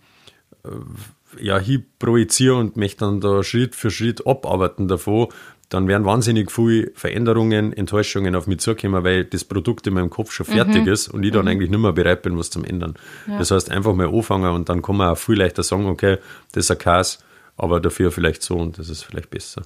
[1.38, 5.28] ja, hin projiziere und mich dann da Schritt für Schritt abarbeiten davon,
[5.68, 10.32] dann werden wahnsinnig viele Veränderungen, Enttäuschungen auf mich zukommen, weil das Produkt in meinem Kopf
[10.32, 12.94] schon fertig ist und ich dann eigentlich nicht mehr bereit bin, was zum ändern.
[13.38, 16.18] Das heißt, einfach mal anfangen und dann kann man auch viel leichter sagen, okay,
[16.50, 17.20] das ist ein Chaos,
[17.60, 19.62] aber dafür vielleicht so und das ist vielleicht besser.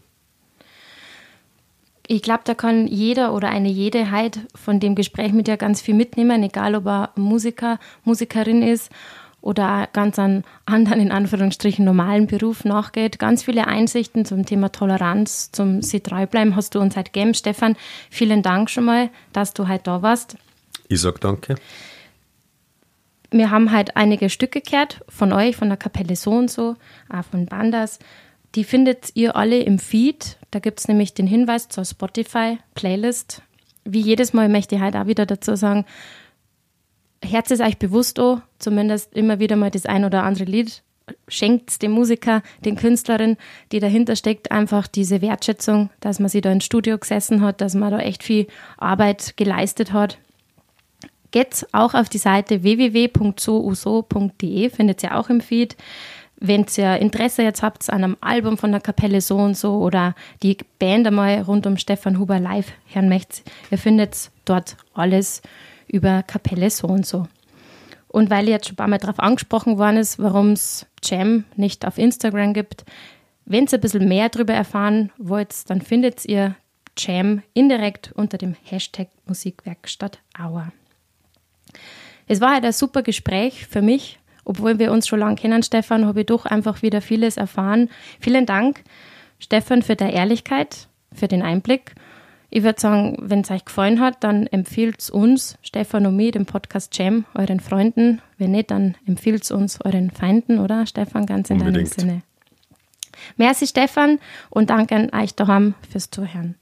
[2.07, 5.81] Ich glaube, da kann jeder oder eine jede halt von dem Gespräch mit dir ganz
[5.81, 8.91] viel mitnehmen, egal ob er Musiker, Musikerin ist
[9.41, 13.19] oder ganz einen anderen, in Anführungsstrichen, normalen Beruf nachgeht.
[13.19, 17.33] Ganz viele Einsichten zum Thema Toleranz, zum Sie treu bleiben hast du uns heute gegeben.
[17.33, 17.77] Stefan,
[18.11, 20.37] vielen Dank schon mal, dass du heute da warst.
[20.89, 21.55] Ich sage danke.
[23.35, 26.77] Wir haben halt einige Stücke gehört von euch, von der Kapelle so und so,
[27.09, 27.99] auch von Bandas.
[28.55, 30.37] Die findet ihr alle im Feed.
[30.53, 33.43] Da gibt es nämlich den Hinweis zur Spotify-Playlist.
[33.85, 35.85] Wie jedes Mal möchte ich halt auch wieder dazu sagen,
[37.25, 40.85] Herz ist euch bewusst, oh, zumindest immer wieder mal das ein oder andere Lied.
[41.27, 43.37] Schenkt dem Musiker, den Künstlerin,
[43.73, 47.75] die dahinter steckt, einfach diese Wertschätzung, dass man sie da ins Studio gesessen hat, dass
[47.75, 48.47] man da echt viel
[48.79, 50.19] Arbeit geleistet hat
[51.35, 53.11] geht auch auf die Seite www.souso.de,
[54.71, 55.77] findet ihr auch im Feed.
[56.37, 60.15] Wenn ihr Interesse jetzt habt an einem Album von der Kapelle so und so oder
[60.45, 65.43] die Band einmal rund um Stefan Huber live hören möchtet, ihr findet dort alles
[65.89, 67.27] über Kapelle so und so.
[68.07, 71.85] Und weil jetzt schon ein paar Mal darauf angesprochen worden ist, warum es Jam nicht
[71.85, 72.85] auf Instagram gibt,
[73.45, 76.55] wenn ihr ein bisschen mehr darüber erfahren wollt, dann findet ihr
[76.97, 80.71] Jam indirekt unter dem Hashtag Musikwerkstatt Auer.
[82.27, 84.19] Es war halt ein super Gespräch für mich.
[84.45, 87.89] Obwohl wir uns schon lange kennen, Stefan, habe ich doch einfach wieder vieles erfahren.
[88.21, 88.85] Vielen Dank,
[89.39, 91.95] Stefan, für deine Ehrlichkeit, für den Einblick.
[92.51, 96.31] Ich würde sagen, wenn es euch gefallen hat, dann empfiehlt es uns, Stefan und mir,
[96.31, 98.21] den Podcast Jam, euren Freunden.
[98.39, 101.99] Wenn nicht, dann empfiehlt es uns euren Feinden, oder Stefan, ganz in Unbedingt.
[101.99, 102.23] deinem Sinne.
[103.37, 104.21] Merci, Stefan,
[104.51, 106.55] und danke an euch daheim fürs Zuhören.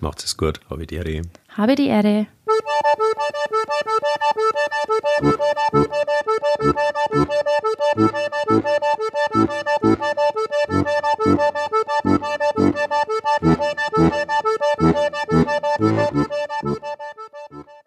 [0.00, 1.22] Macht es gut, habe ich die Ehre.
[1.56, 2.26] Habe die Ehre.